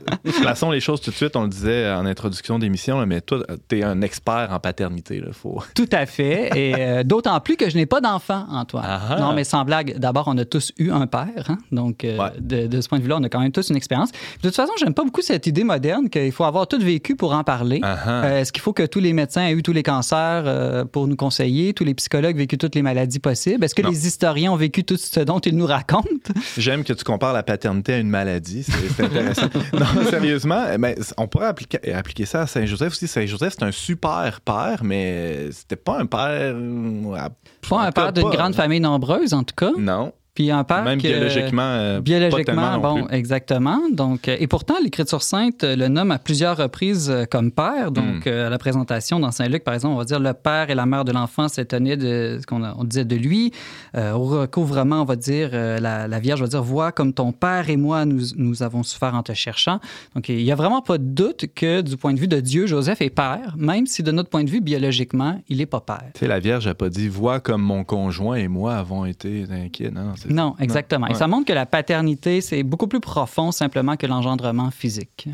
[0.40, 1.36] plaçons les choses tout de suite.
[1.36, 5.20] On le disait en introduction d'émission, mais toi, t'es un expert en paternité.
[5.20, 5.62] Là, faut...
[5.74, 6.50] Tout à fait.
[6.68, 8.84] Et euh, d'autant plus que je n'ai pas d'enfant, Antoine.
[8.86, 9.16] Ah.
[9.18, 11.46] Non, mais sans blague, d'abord, on a tous eu un père.
[11.48, 11.58] hein.
[11.72, 12.30] Donc, euh, Ouais.
[12.40, 14.10] de, de ce point de vue-là, on a quand même tous une expérience.
[14.12, 17.32] De toute façon, j'aime pas beaucoup cette idée moderne qu'il faut avoir tout vécu pour
[17.32, 17.80] en parler.
[17.82, 18.24] Ah ah.
[18.24, 21.16] Euh, Est-ce qu'il faut que tous les médecins aient eu tous les cancers pour nous
[21.16, 23.64] conseiller, tous les psychologues vécu toutes les maladies possibles?
[23.64, 23.90] Est-ce que Non.
[23.90, 26.08] les historiens ont vécu tout ce dont ils nous racontent?
[26.58, 28.64] J'aime que tu compares la paternité à une maladie.
[28.96, 29.46] C'est intéressant.
[29.72, 33.06] non, sérieusement, eh ben, on pourrait appliquer, appliquer ça à Saint-Joseph aussi.
[33.08, 36.49] Saint-Joseph, c'est un super père, mais c'était pas un père.
[36.54, 37.30] Euh, à-
[37.68, 39.70] Pas en un père d'une grande famille nombreuse, en tout cas.
[39.78, 40.12] Non.
[40.40, 41.60] Puis un père Même que- biologiquement.
[41.62, 43.78] euh, Biologiquement, bon, exactement.
[43.92, 47.90] Donc, euh, et pourtant, l'Écriture sainte euh, le nomme à plusieurs reprises euh, comme père.
[47.92, 48.28] Donc, Hmm.
[48.28, 50.86] euh, à la présentation dans Saint-Luc, par exemple, on va dire le père et la
[50.86, 53.52] mère de l'enfant s'étonnaient de ce qu'on on disait de lui.
[53.96, 57.32] Euh, au recouvrement, on va dire euh, la, la Vierge va dire vois comme ton
[57.32, 59.78] père et moi nous, nous avons souffert en te cherchant.
[60.14, 62.66] Donc, il n'y a vraiment pas de doute que du point de vue de Dieu,
[62.66, 66.04] Joseph est père, même si de notre point de vue biologiquement, il n'est pas père.
[66.14, 69.44] Tu sais, la Vierge n'a pas dit Vois comme mon conjoint et moi avons été
[69.50, 69.90] inquiets.
[69.90, 71.06] Non, c'est- Non, exactement.
[71.08, 71.18] Et Ouais.
[71.18, 75.28] ça montre que la paternité, c'est beaucoup plus profond simplement que l'engendrement physique.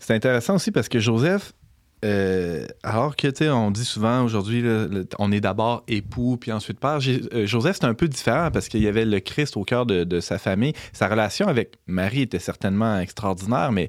[0.00, 1.52] C'est intéressant aussi parce que Joseph,
[2.04, 4.64] euh, alors que, tu sais, on dit souvent aujourd'hui,
[5.20, 6.98] on est d'abord époux, puis ensuite père.
[7.06, 10.02] Euh, Joseph, c'est un peu différent parce qu'il y avait le Christ au cœur de,
[10.02, 10.72] de sa famille.
[10.92, 13.88] Sa relation avec Marie était certainement extraordinaire, mais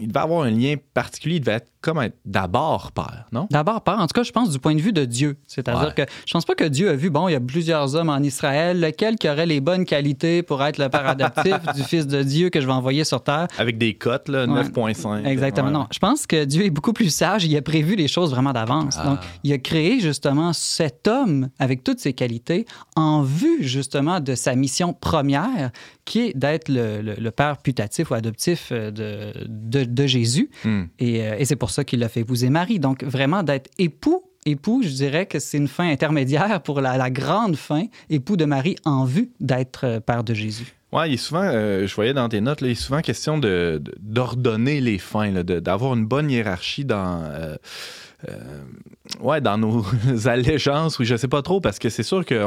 [0.00, 1.36] il devait avoir un lien particulier.
[1.36, 3.46] Il devait être comme être d'abord père, non?
[3.50, 5.36] D'abord, père, en tout cas, je pense du point de vue de Dieu.
[5.46, 6.04] C'est-à-dire Ouais.
[6.06, 8.18] que je pense pas que Dieu a vu, bon, il y a plusieurs hommes en
[8.18, 12.22] Israël, lequel qui aurait les bonnes qualités pour être le père adoptif du Fils de
[12.24, 13.46] Dieu que je vais envoyer sur terre?
[13.58, 14.62] Avec des cotes, là, Ouais.
[14.64, 15.24] 9,5.
[15.24, 15.68] Exactement.
[15.68, 15.72] Ouais.
[15.72, 17.44] Non, je pense que Dieu est beaucoup plus sage.
[17.44, 18.96] Il a prévu les choses vraiment d'avance.
[18.98, 19.04] Ah.
[19.04, 22.66] Donc, il a créé justement cet homme avec toutes ses qualités
[22.96, 25.70] en vue justement de sa mission première,
[26.04, 29.32] qui est d'être le, le- le père putatif ou adoptif euh, de,
[29.68, 30.50] de, de Jésus.
[30.64, 30.84] Hmm.
[30.98, 32.78] Et, euh, et c'est pour ça qu'il l'a fait épouser Marie.
[32.78, 37.10] Donc, vraiment, d'être époux, époux, je dirais que c'est une fin intermédiaire pour la, la
[37.10, 40.74] grande fin, époux de Marie en vue d'être euh, père de Jésus.
[40.90, 43.36] Ouais, il est souvent, euh, je voyais dans tes notes, là, il est souvent question
[43.36, 47.56] de, d'ordonner les fins, d'avoir une bonne hiérarchie dans, euh,
[49.20, 49.84] ouais, dans nos
[50.26, 52.42] allégeances, oui, je sais pas trop, parce que c'est sûr que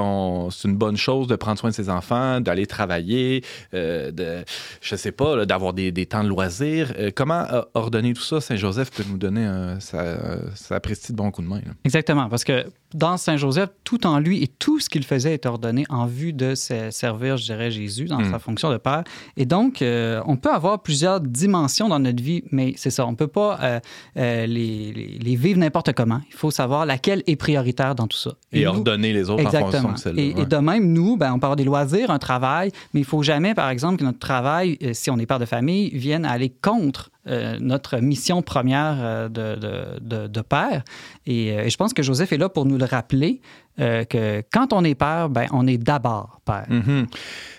[0.52, 3.44] c'est une bonne chose de prendre soin de ses enfants, d'aller travailler,
[3.74, 4.44] euh, de,
[4.82, 6.94] je sais pas, d'avoir des, des temps de loisirs.
[6.98, 8.42] Euh, comment euh, ordonner tout ça?
[8.42, 10.18] Saint-Joseph peut nous donner un, sa,
[10.56, 11.58] sa presti de bon coup de main.
[11.66, 11.72] là.
[11.86, 15.86] Exactement, parce que dans Saint-Joseph, tout en lui et tout ce qu'il faisait est ordonné
[15.90, 18.32] en vue de se- servir, je dirais, Jésus dans Mm.
[18.32, 19.04] sa fonction de père.
[19.38, 23.12] Et donc, euh, on peut avoir plusieurs dimensions dans notre vie, mais c'est ça, on
[23.12, 23.80] ne peut pas euh,
[24.18, 26.22] euh, les, les- les vivre n'importe comment.
[26.30, 28.32] Il faut savoir laquelle est prioritaire dans tout ça.
[28.52, 29.94] Et, nous- ordonner les autres en fonction Exactement.
[29.94, 30.22] de celle-là.
[30.22, 33.06] Et, et de même, nous, ben, on peut avoir des loisirs, un travail, mais il
[33.06, 36.26] faut jamais, par exemple, que notre travail, euh, si on est père de famille, vienne
[36.26, 40.84] aller contre euh, notre mission première euh, de, de, de- de père.
[41.26, 43.42] Et, et je pense que Joseph est là pour nous le rappeler
[43.80, 46.66] euh, que quand on est père, ben, on est d'abord père.
[46.70, 47.06] Mhm.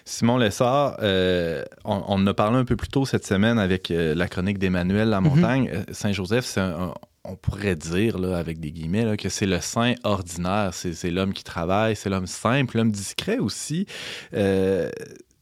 [0.05, 3.91] Simon Lessard, euh, on, on en a parlé un peu plus tôt cette semaine avec
[3.95, 5.65] la chronique d'Emmanuel Lamontagne.
[5.73, 5.75] Mhm.
[5.77, 9.61] Euh, Saint-Joseph, c'est un- un- on pourrait dire, là, avec des guillemets, que c'est le
[9.61, 10.71] saint ordinaire.
[10.75, 13.87] C'est l'homme qui travaille, c'est l'homme simple, l'homme discret aussi.
[14.35, 14.91] Euh,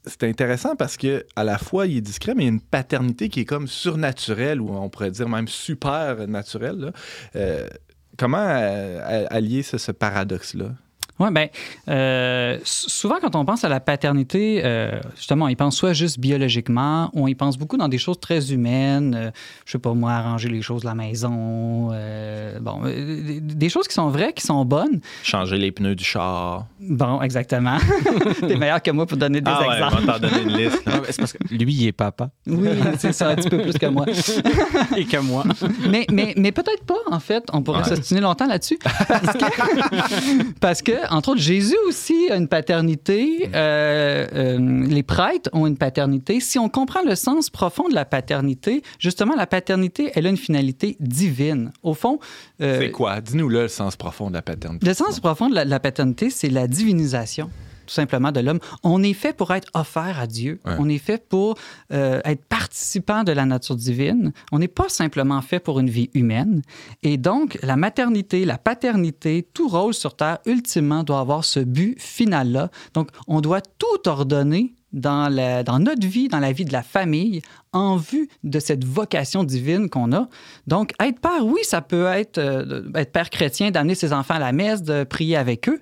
[0.07, 2.61] c'est intéressant parce que à la fois il est discret, mais il y a une
[2.61, 6.93] paternité qui est comme surnaturelle, ou on pourrait dire même super naturelle.
[7.37, 7.69] Euh,
[8.17, 10.73] comment euh, allier ce paradoxe-là?
[11.21, 11.49] Oui, bien,
[11.89, 16.19] euh, souvent quand on pense à la paternité, euh, justement, on y pense soit juste
[16.19, 19.31] biologiquement, ou on y pense beaucoup dans des choses très humaines, euh,
[19.67, 23.87] je sais pas moi, arranger les choses de la maison, euh, bon, euh, des, choses
[23.87, 25.01] qui sont vraies, qui sont bonnes.
[25.23, 26.67] Changer les pneus du char.
[26.81, 27.77] Bon, exactement.
[28.41, 29.97] T'es meilleur que moi pour donner des Ah ouais, exemples.
[30.03, 30.83] on va t'en donner une liste.
[30.91, 32.31] Ouais, c'est parce que lui, il est papa.
[32.47, 32.69] Oui,
[32.99, 34.05] c'est ça, un petit peu plus que moi.
[34.97, 35.45] Et que moi.
[35.89, 37.45] mais mais, mais peut-être pas, en fait.
[37.53, 37.85] On pourrait Ouais.
[37.97, 38.79] s'ostiner longtemps là-dessus.
[39.09, 43.49] Parce que, parce que, entre autres, Jésus aussi a une paternité.
[43.55, 46.41] euh, euh, les prêtres ont une paternité.
[46.41, 50.37] Si on comprend le sens profond de la paternité, justement, la paternité, elle a une
[50.37, 51.73] finalité divine.
[51.83, 52.19] Au fond,
[52.61, 53.21] euh, C'est quoi?
[53.21, 54.87] Dis-nous le sens profond de la paternité.
[54.87, 57.51] le sens profond de la, de la paternité, c'est la divinisation
[57.91, 58.61] tout simplement de l'homme.
[58.85, 60.61] On est fait pour être offert à Dieu.
[60.65, 60.75] Ouais.
[60.79, 61.57] On est fait pour
[61.93, 64.33] euh, être participant de la nature divine.
[64.53, 66.63] On n'est pas simplement fait pour une vie humaine.
[67.03, 72.01] Et donc, la maternité, la paternité, tout rôle sur Terre, ultimement, doit avoir ce but
[72.01, 72.71] final-là.
[72.95, 76.83] Donc, on doit tout ordonner dans, la- dans notre vie, dans la vie de la
[76.85, 80.29] famille, en vue de cette vocation divine qu'on a.
[80.69, 84.39] Donc, être père, oui, ça peut être euh, être père chrétien, d'amener ses enfants à
[84.41, 85.81] la messe, de prier avec eux.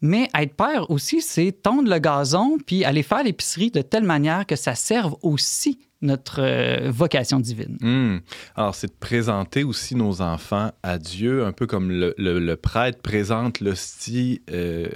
[0.00, 4.46] Mais être père aussi, c'est tondre le gazon puis aller faire l'épicerie de telle manière
[4.46, 7.78] que ça serve aussi notre euh, vocation divine.
[7.80, 8.18] Hmm.
[8.54, 13.60] Alors, c'est de présenter aussi nos enfants à Dieu, un peu comme le prêtre présente
[13.60, 14.42] l'hostie.
[14.50, 14.88] euh,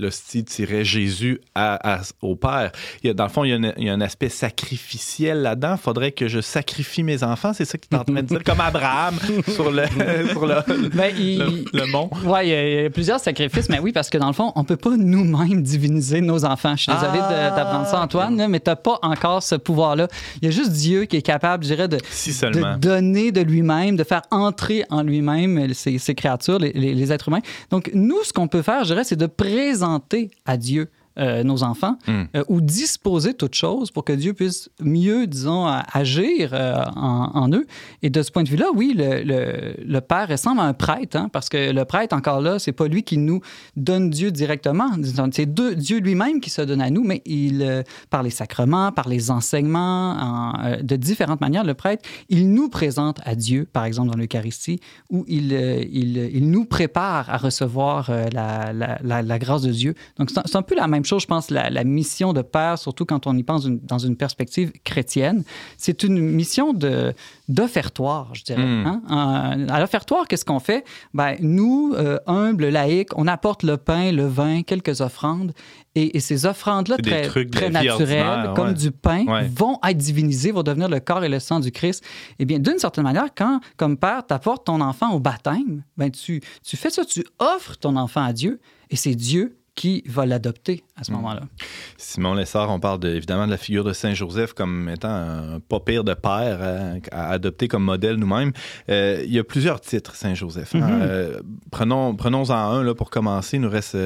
[0.00, 2.72] L'hostie tirait Jésus à- à- au Père.
[3.02, 4.28] Il y a, dans le fond, il y, a une- il y a un aspect
[4.28, 5.74] sacrificiel là-dedans.
[5.78, 7.52] Il faudrait que je sacrifie mes enfants.
[7.52, 9.14] C'est ça que tu es en train de dire, comme Abraham
[9.48, 9.84] sur le,
[10.30, 12.10] sur le, Ben, il- le- le mont.
[12.24, 14.76] Oui, il y, a- plusieurs sacrifices, mais oui, parce que dans le fond, on peut
[14.76, 16.74] pas nous-mêmes diviniser nos enfants.
[16.76, 20.08] Je suis désolé Ah, de- d'apprendre ça, Antoine, mais tu n'as pas encore ce pouvoir-là.
[20.42, 22.74] Il y a juste Dieu qui est capable, je dirais, de, Si seulement.
[22.74, 27.12] de donner de lui-même, de faire entrer en lui-même ces, ces créatures, les, les- les
[27.12, 27.42] êtres humains.
[27.70, 29.83] Donc, nous, ce qu'on peut faire, je dirais, c'est de présenter
[30.44, 32.22] à Dieu euh, nos enfants Mm.
[32.36, 37.52] euh, ou disposer toute chose pour que Dieu puisse mieux, disons, agir euh, en, en
[37.52, 37.66] eux.
[38.02, 41.16] Et de ce point de vue-là, oui, le, le- le Père ressemble à un prêtre,
[41.16, 43.40] hein, parce que le prêtre, encore là, c'est pas lui qui nous
[43.76, 44.90] donne Dieu directement.
[45.32, 49.30] C'est Dieu lui-même qui se donne à nous, mais il, par les sacrements, par les
[49.30, 50.52] enseignements, en,
[50.82, 55.24] de différentes manières, le prêtre, il nous présente à Dieu, par exemple dans l'Eucharistie, où
[55.28, 59.94] il, il, il nous prépare à recevoir la, la- la- la grâce de Dieu.
[60.18, 63.04] Donc, c'est un peu la même chose, je pense, la, la mission de Père, surtout
[63.04, 65.44] quand on y pense dans une perspective chrétienne.
[65.76, 67.12] C'est une mission de
[67.48, 68.64] d'offertoire, je dirais.
[68.64, 68.86] Mm.
[68.86, 69.02] hein.
[69.10, 70.84] Euh, à l'offertoire, qu'est-ce qu'on fait?
[71.12, 75.52] Ben, nous, euh, humbles, laïcs, on apporte le pain, le vin, quelques offrandes.
[75.94, 78.74] Et, et ces offrandes-là, très, trucs très naturelles, comme ouais.
[78.74, 79.48] du pain, Ouais.
[79.54, 82.02] vont être divinisés, vont devenir le corps et le sang du Christ.
[82.38, 86.10] Eh bien, d'une certaine manière, quand, comme père, tu apportes ton enfant au baptême, ben,
[86.10, 88.58] tu, tu fais ça, tu offres ton enfant à Dieu,
[88.90, 91.14] et c'est Dieu qui va l'adopter à ce Mm.
[91.16, 91.40] moment-là.
[91.98, 95.60] Simon Lessard, on parle de- évidemment de la figure de Saint Joseph comme étant un
[95.60, 98.52] pas pire de père hein, à adopter comme modèle nous-mêmes.
[98.88, 100.74] Euh, il y a plusieurs titres, Saint Joseph.
[100.74, 100.78] hein.
[100.80, 100.98] Mhm.
[101.02, 101.40] Euh,
[101.72, 103.56] prenons, prenons-en un là, pour commencer.
[103.56, 103.96] Il nous reste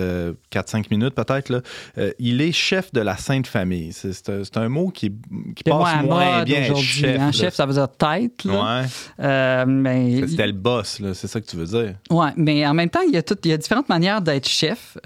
[0.51, 1.63] 4-5 minutes peut-être.
[1.99, 3.93] Euh, il est chef de la Sainte Famille.
[3.93, 6.75] C'est, c'est un, mot qui, passe moins bien.
[6.75, 7.33] Chef, hein.
[7.33, 8.45] Chef, ça veut dire tête.
[8.45, 8.81] Là.
[8.81, 8.87] Ouais.
[9.21, 11.13] Euh, mais- C'était le boss, là.
[11.15, 11.95] c'est ça que tu veux dire.
[12.11, 14.49] Ouais, mais en même temps, il y a, tout- il y a différentes manières d'être
[14.49, 14.97] chef.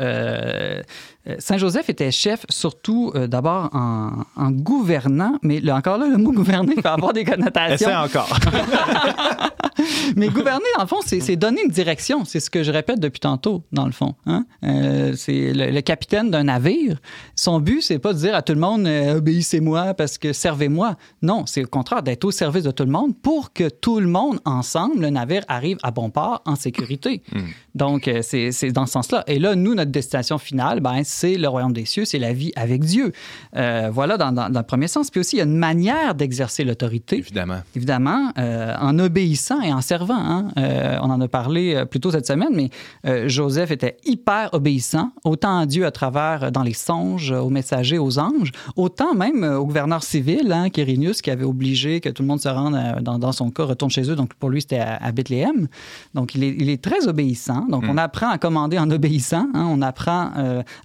[1.27, 5.77] Euh, euh, Saint Joseph Joseph était chef surtout euh, d'abord en, en gouvernant, mais là,
[5.77, 7.89] encore là, le mot gouverner peut avoir des connotations.
[7.89, 8.29] Essaie encore.
[10.17, 12.25] Mais gouverner, en fond, c'est donner une direction.
[12.25, 14.15] C'est ce que je répète depuis tantôt, dans le fond.
[14.27, 14.45] hein.
[14.65, 16.99] Euh, c'est le, le capitaine d'un navire.
[17.35, 20.97] Son but, c'est pas de dire à tout le monde euh, obéissez-moi parce que servez-moi.
[21.23, 24.07] Non, c'est au contraire d'être au service de tout le monde pour que tout le
[24.09, 27.23] monde, ensemble, le navire arrive à bon port en sécurité.
[27.75, 29.25] Donc, euh, c'est c'est dans ce sens-là.
[29.27, 32.53] Et là, nous, notre destination finale, ben, c'est le royaume des cieux, c'est la vie
[32.57, 33.13] avec Dieu.
[33.57, 35.11] Euh, voilà, dans, dans- dans le premier sens.
[35.11, 37.61] Puis aussi, il y a une manière d'exercer l'autorité Évidemment.
[37.77, 40.15] évidemment, euh, en obéissant et en servant.
[40.19, 40.49] hein.
[40.59, 42.71] Euh, on en a parlé plus tôt cette semaine, mais
[43.29, 48.19] Joseph était hyper obéissant, autant à Dieu à travers, dans les songes, aux messagers, aux
[48.19, 52.41] anges, autant même au gouverneur civil, hein, Quirinius, qui avait obligé que tout le monde
[52.41, 54.17] se rende, dans, dans son cas, retourne chez eux.
[54.17, 55.69] Donc, pour lui, c'était à, à Bethléem.
[56.15, 57.67] Donc, il est, il est très obéissant.
[57.69, 59.47] Donc, on apprend à commander en obéissant.
[59.55, 59.67] hein.
[59.69, 60.31] On apprend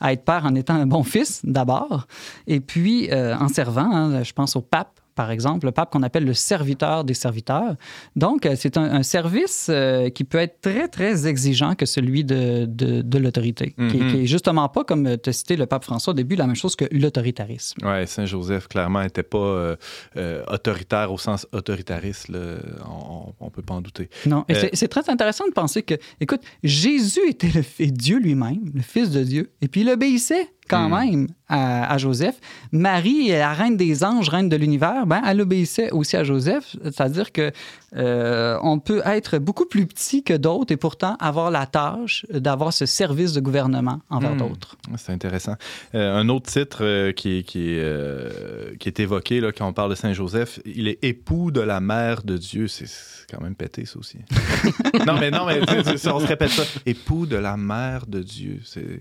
[0.02, 2.08] à être père en étant un bon fils, d'abord.
[2.48, 6.04] Et puis, euh, en servant, hein, je pense au pape par exemple, le pape qu'on
[6.04, 7.76] appelle le serviteur des serviteurs.
[8.16, 12.24] Donc, euh, c'est un, un service euh, qui peut être très, très exigeant que celui
[12.24, 14.12] de, de, de l'autorité, qui, Mhm.
[14.12, 16.56] qui est justement pas, comme tu as cité le pape François au début, la même
[16.56, 17.86] chose que l'autoritarisme.
[17.86, 19.76] Ouais, Saint-Joseph, clairement, n'était pas euh,
[20.16, 22.30] euh, autoritaire au sens autoritariste.
[22.30, 22.58] là.
[22.90, 24.10] On, on peut pas en douter.
[24.28, 28.62] Non, et c'est- très intéressant de penser que, écoute, Jésus était le fils Dieu lui-même,
[28.74, 31.00] le fils de Dieu, et puis il obéissait quand Hmm.
[31.00, 32.36] même à, à Joseph.
[32.72, 37.32] Marie, la reine des anges, reine de l'univers, ben, elle obéissait aussi à Joseph, c'est-à-dire
[37.32, 37.52] que
[37.96, 42.74] euh, on peut être beaucoup plus petit que d'autres et pourtant avoir la tâche d'avoir
[42.74, 44.40] ce service de gouvernement envers Hmm.
[44.40, 44.76] d'autres.
[44.98, 45.56] C'est intéressant.
[45.96, 49.74] Euh, un autre titre euh, qui, est, qui, est, qui est évoqué là, quand on
[49.74, 52.68] parle de Saint-Joseph, il est époux de la mère de Dieu.
[52.68, 52.86] C'est
[53.32, 54.18] quand même pété, ça aussi.
[55.08, 56.64] non, mais non, mais on se répète ça.
[56.86, 58.60] Époux de la mère de Dieu.
[58.66, 59.00] C'est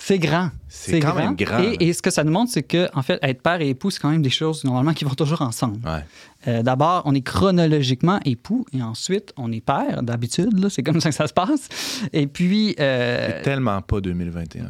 [0.00, 0.50] C'est grand.
[0.68, 1.58] c'est quand même grand.
[1.58, 3.90] Et, et ce que ça nous montre, c'est que, en fait, être père et époux,
[3.90, 5.80] c'est quand même des choses, normalement, qui vont toujours ensemble.
[5.84, 6.04] Ouais.
[6.46, 10.68] Euh, D'abord, on est chronologiquement époux et ensuite, on est père, d'habitude.
[10.70, 11.68] C'est comme ça que ça se passe.
[12.12, 12.76] Et puis.
[12.78, 14.62] euh, C'est tellement pas 2021.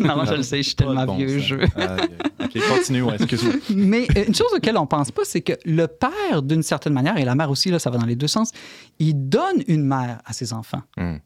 [0.00, 1.60] non, je le sais, je suis tellement bon vieux jeu.
[1.76, 1.96] Ah,
[2.42, 3.54] ok, continue, ouais, excuse-moi.
[3.74, 7.18] Mais euh, une chose auquel on pense pas, c'est que le père, d'une certaine manière,
[7.18, 8.50] et la mère aussi, là, ça va dans les deux sens,
[8.98, 10.82] il donne une mère à ses enfants.
[10.96, 11.16] Hmm.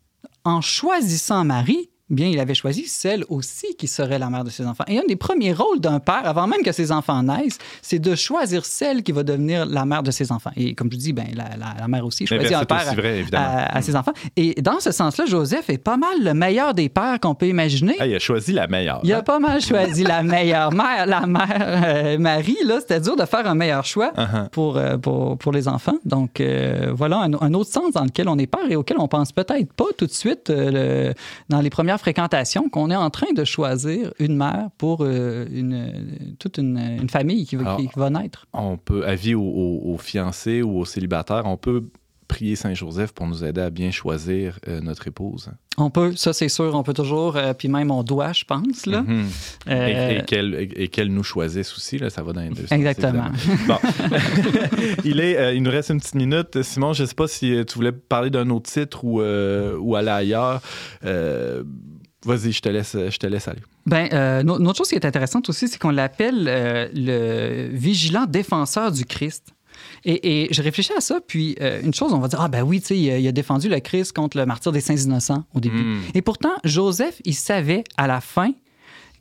[0.44, 4.64] En choisissant Marie, bien, il avait choisi celle aussi qui serait la mère de ses
[4.66, 4.84] enfants.
[4.88, 8.14] Et un des premiers rôles d'un père, avant même que ses enfants naissent, c'est de
[8.14, 10.50] choisir celle qui va devenir la mère de ses enfants.
[10.56, 13.16] Et comme je dis, ben, la, la- la mère aussi choisit un père vrai, à-
[13.16, 13.44] évidemment.
[13.46, 14.12] à, à ses enfants.
[14.36, 17.96] Et dans ce sens-là, Joseph est pas mal le meilleur des pères qu'on peut imaginer.
[17.98, 19.00] Ah, il a choisi la meilleure.
[19.04, 19.22] Il a hein?
[19.22, 22.56] pas mal choisi la meilleure mère, la mère euh, Marie.
[22.64, 24.48] Là, c'était dur de faire un meilleur choix Uh-huh.
[24.50, 25.96] pour, euh, pour, pour les enfants.
[26.04, 29.08] Donc, euh, voilà un, un autre sens dans lequel on est père et auquel on
[29.08, 31.12] pense peut-être pas tout de suite le-
[31.48, 36.36] dans les premières fréquentations qu'on est en train de choisir une mère pour euh, une,
[36.38, 38.46] toute une, une famille qui, va- Alors, qui- qui va naître.
[38.52, 41.84] on peut, avis aux, aux- aux fiancés ou aux célibataires, on peut
[42.28, 45.50] prier Saint-Joseph pour nous aider à bien choisir euh, notre épouse.
[45.76, 48.86] On peut, ça c'est sûr, on peut toujours, euh, puis même on doit, je pense.
[48.86, 49.02] Là.
[49.02, 49.26] Mhm.
[49.68, 53.26] Euh, Et, et qu'elle nous choisisse aussi, là, ça va dans les deux sens, Exactement.
[53.68, 53.76] Bon.
[55.04, 56.62] il, est, il nous reste une petite minute.
[56.62, 60.08] Simon, je ne sais pas si tu voulais parler d'un autre titre ou, ou aller
[60.08, 60.62] ailleurs.
[62.24, 63.60] Vas-y, je te laisse, je te laisse aller.
[63.86, 68.26] Ben, euh, une autre chose qui est intéressante aussi, c'est qu'on l'appelle euh, le vigilant
[68.26, 69.48] défenseur du Christ.
[70.04, 72.62] Et, et je réfléchis à ça, puis euh, une chose, on va dire, ah ben
[72.62, 74.96] oui, tu sais, il, a- il a défendu le Christ contre le martyr des saints
[74.96, 75.82] innocents au début.
[75.82, 76.00] Mm.
[76.14, 78.52] Et pourtant, Joseph, il savait à la fin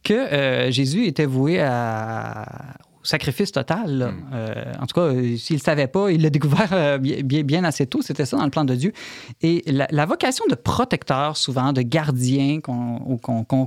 [0.04, 3.98] que Jésus était voué à- sacrifice total.
[3.98, 4.12] là.
[4.34, 7.86] Euh, en tout cas, euh, s'il ne savait pas, il l'a découvert euh, bien, assez
[7.86, 8.02] tôt.
[8.02, 8.94] C'était ça dans le plan de Dieu.
[9.42, 13.18] Et la, la vocation de protecteur, souvent, de gardien qu'on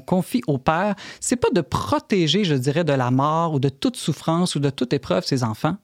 [0.07, 3.97] confie au Père, c'est pas de protéger, je dirais, de la mort ou de toute
[3.97, 5.76] souffrance ou de toute épreuve ses enfants.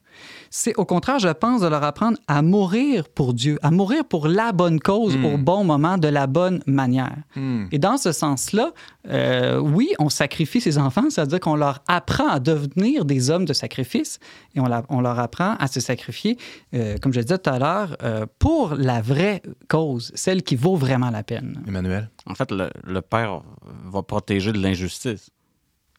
[0.55, 4.27] C'est au contraire, je pense, de leur apprendre à mourir pour Dieu, à mourir pour
[4.27, 7.17] la bonne cause au bon moment, de la bonne manière.
[7.71, 8.71] Et dans ce sens-là,
[9.09, 13.53] euh, oui, on sacrifie ses enfants, c'est-à-dire qu'on leur apprend à devenir des hommes de
[13.53, 14.19] sacrifice
[14.53, 16.37] et on, la- on leur apprend à se sacrifier,
[16.75, 20.55] euh, comme je le disais tout à l'heure, euh, pour la vraie cause, celle qui
[20.55, 21.63] vaut vraiment la peine.
[21.67, 22.11] Emmanuel?
[22.27, 23.41] En fait, le, le père
[23.85, 25.31] va protéger de l'injustice.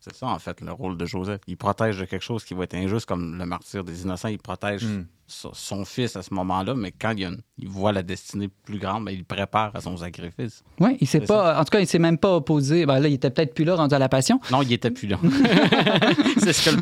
[0.04, 1.40] C'est ça, en fait, le rôle de Joseph.
[1.46, 4.28] Il protège de quelque chose qui va être injuste, comme le martyr des innocents.
[4.28, 5.06] Il protège Mm.
[5.26, 8.02] so- son fils à ce moment-là, mais quand il, y a une- il voit la
[8.02, 10.62] destinée plus grande, ben, il prépare à son sacrifice.
[10.80, 12.84] Oui, il s'est pas, en tout cas, il s'est même pas opposé.
[12.84, 14.38] Ben là, il était peut-être plus là, rendu à la passion.
[14.52, 15.18] Non, il était plus là.
[16.38, 16.76] c'est ce que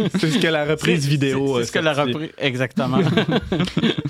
[0.00, 1.46] le C'est ce que la reprise vidéo.
[1.46, 2.30] C'est euh, c'est ce que la reprise.
[2.38, 2.98] Exactement.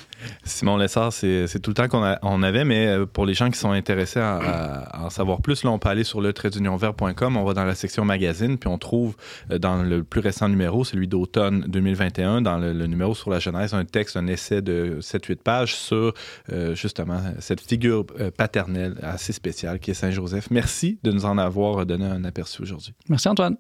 [0.47, 3.73] Simon Lessard, c'est tout le temps qu'on avait, mais euh, pour les gens qui sont
[3.73, 6.33] intéressés à, en savoir plus, là, on peut aller sur le
[6.67, 9.17] on va dans la section magazine, puis on trouve
[9.51, 13.75] euh, dans le plus récent numéro, celui d'automne 2021, dans le, numéro sur la Genèse,
[13.75, 16.15] un texte, un essai de 7-8 pages sur
[16.53, 20.51] euh, justement cette figure paternelle assez spéciale qui est Saint-Joseph.
[20.51, 22.95] Merci de nous en avoir donné un aperçu aujourd'hui.
[23.09, 23.57] Merci Antoine.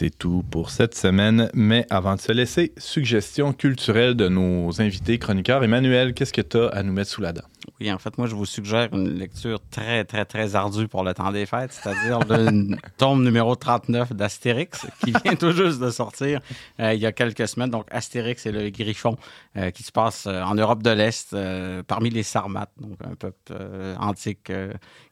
[0.00, 5.18] C'est tout pour cette semaine, mais avant de se laisser, suggestion culturelle de nos invités
[5.18, 5.62] chroniqueurs.
[5.62, 7.42] Emmanuel, qu'est-ce que tu as à nous mettre sous la dent?
[7.78, 11.12] Oui, en fait, moi, je vous suggère une lecture très, très, très ardue pour le
[11.12, 16.40] temps des fêtes, c'est-à-dire le tome numéro 39 d'Astérix, qui vient tout juste de sortir
[16.80, 17.68] euh, il y a quelques semaines.
[17.68, 19.18] Donc, Astérix et le Griffon,
[19.58, 21.36] euh, qui se passe euh, en Europe de l'Est,
[21.86, 23.52] parmi les Sarmates, donc un peuple
[23.98, 24.50] antique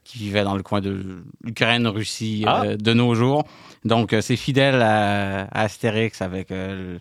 [0.09, 3.43] qui vivait dans le coin de l'Ukraine, Russie, euh, de nos jours.
[3.85, 6.51] Donc, euh, c'est fidèle à, à Astérix avec...
[6.51, 6.99] euh,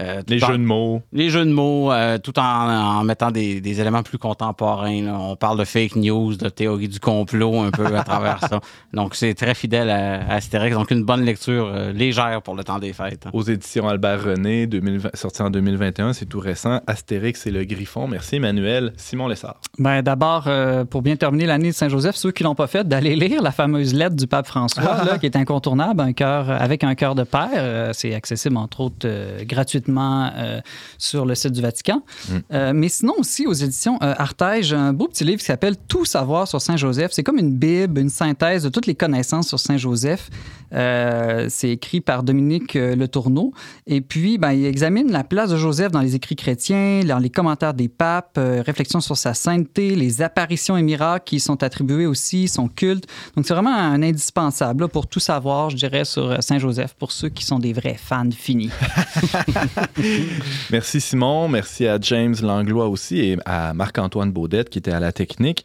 [0.00, 1.02] euh, Les en- jeux de mots.
[1.12, 5.02] les jeux de mots, euh, tout en, en mettant des, des éléments plus contemporains.
[5.02, 5.16] là.
[5.18, 8.60] On parle de fake news, de théorie du complot un peu à travers ça.
[8.92, 10.76] Donc, c'est très fidèle à, à Astérix.
[10.76, 13.26] Donc, une bonne lecture euh, légère pour le temps des fêtes.
[13.26, 13.30] hein.
[13.32, 16.80] Aux éditions Albert René, 2020 sorti en 2021, c'est tout récent.
[16.86, 18.08] Astérix et le Griffon.
[18.08, 18.92] Merci Emmanuel.
[18.96, 19.56] Simon Lessard.
[19.78, 23.16] Ben, D'abord, euh, pour bien terminer l'année de Saint-Joseph, ceux qui l'ont pas fait, d'aller
[23.16, 26.94] lire la fameuse lettre du pape François, là, qui est incontournable, un cœur, avec un
[26.94, 27.48] cœur de père.
[27.54, 29.44] Euh, c'est accessible, entre autres, euh,
[29.84, 30.60] gratuitement euh,
[30.98, 32.02] sur le site du Vatican.
[32.52, 36.04] Euh, mais sinon aussi, aux éditions euh, Artege, un beau petit livre qui s'appelle Tout
[36.04, 37.12] savoir sur Saint-Joseph.
[37.12, 40.30] C'est comme une bible, une synthèse de toutes les connaissances sur Saint-Joseph.
[41.48, 43.52] C'est écrit par Dominique euh, Le Tourneau.
[43.86, 47.30] Et puis, ben, il examine la place de Joseph dans les écrits chrétiens, dans les
[47.30, 52.06] commentaires des papes, euh, réflexions sur sa sainteté, les apparitions et miracles qui sont attribués
[52.06, 53.06] aussi, son culte.
[53.36, 57.28] Donc, c'est vraiment un indispensable là, pour tout savoir, je dirais, sur Saint-Joseph, pour ceux
[57.28, 58.70] qui sont des vrais fans finis.
[60.70, 65.12] Merci Simon, merci à James Langlois aussi et à Marc-Antoine Baudette qui était à la
[65.12, 65.64] technique.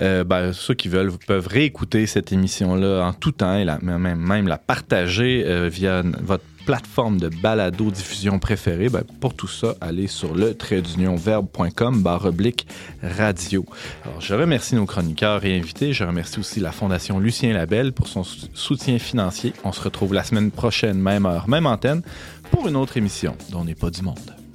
[0.00, 4.58] Euh, ben, ceux qui veulent peuvent réécouter cette émission-là en tout temps et même, la
[4.58, 8.88] partager euh, via votre plateforme de balado-diffusion préférée.
[8.88, 12.66] Ben, pour tout ça, allez sur le traitdunionverbe.com barre oblique
[13.02, 13.64] radio.
[14.04, 15.92] Alors, je remercie nos chroniqueurs et invités.
[15.92, 19.52] Je remercie aussi la Fondation Lucien Labelle pour son sou- soutien financier.
[19.62, 22.02] On se retrouve la semaine prochaine, même heure, même antenne,
[22.50, 24.45] pour une autre émission dont n'est pas du monde.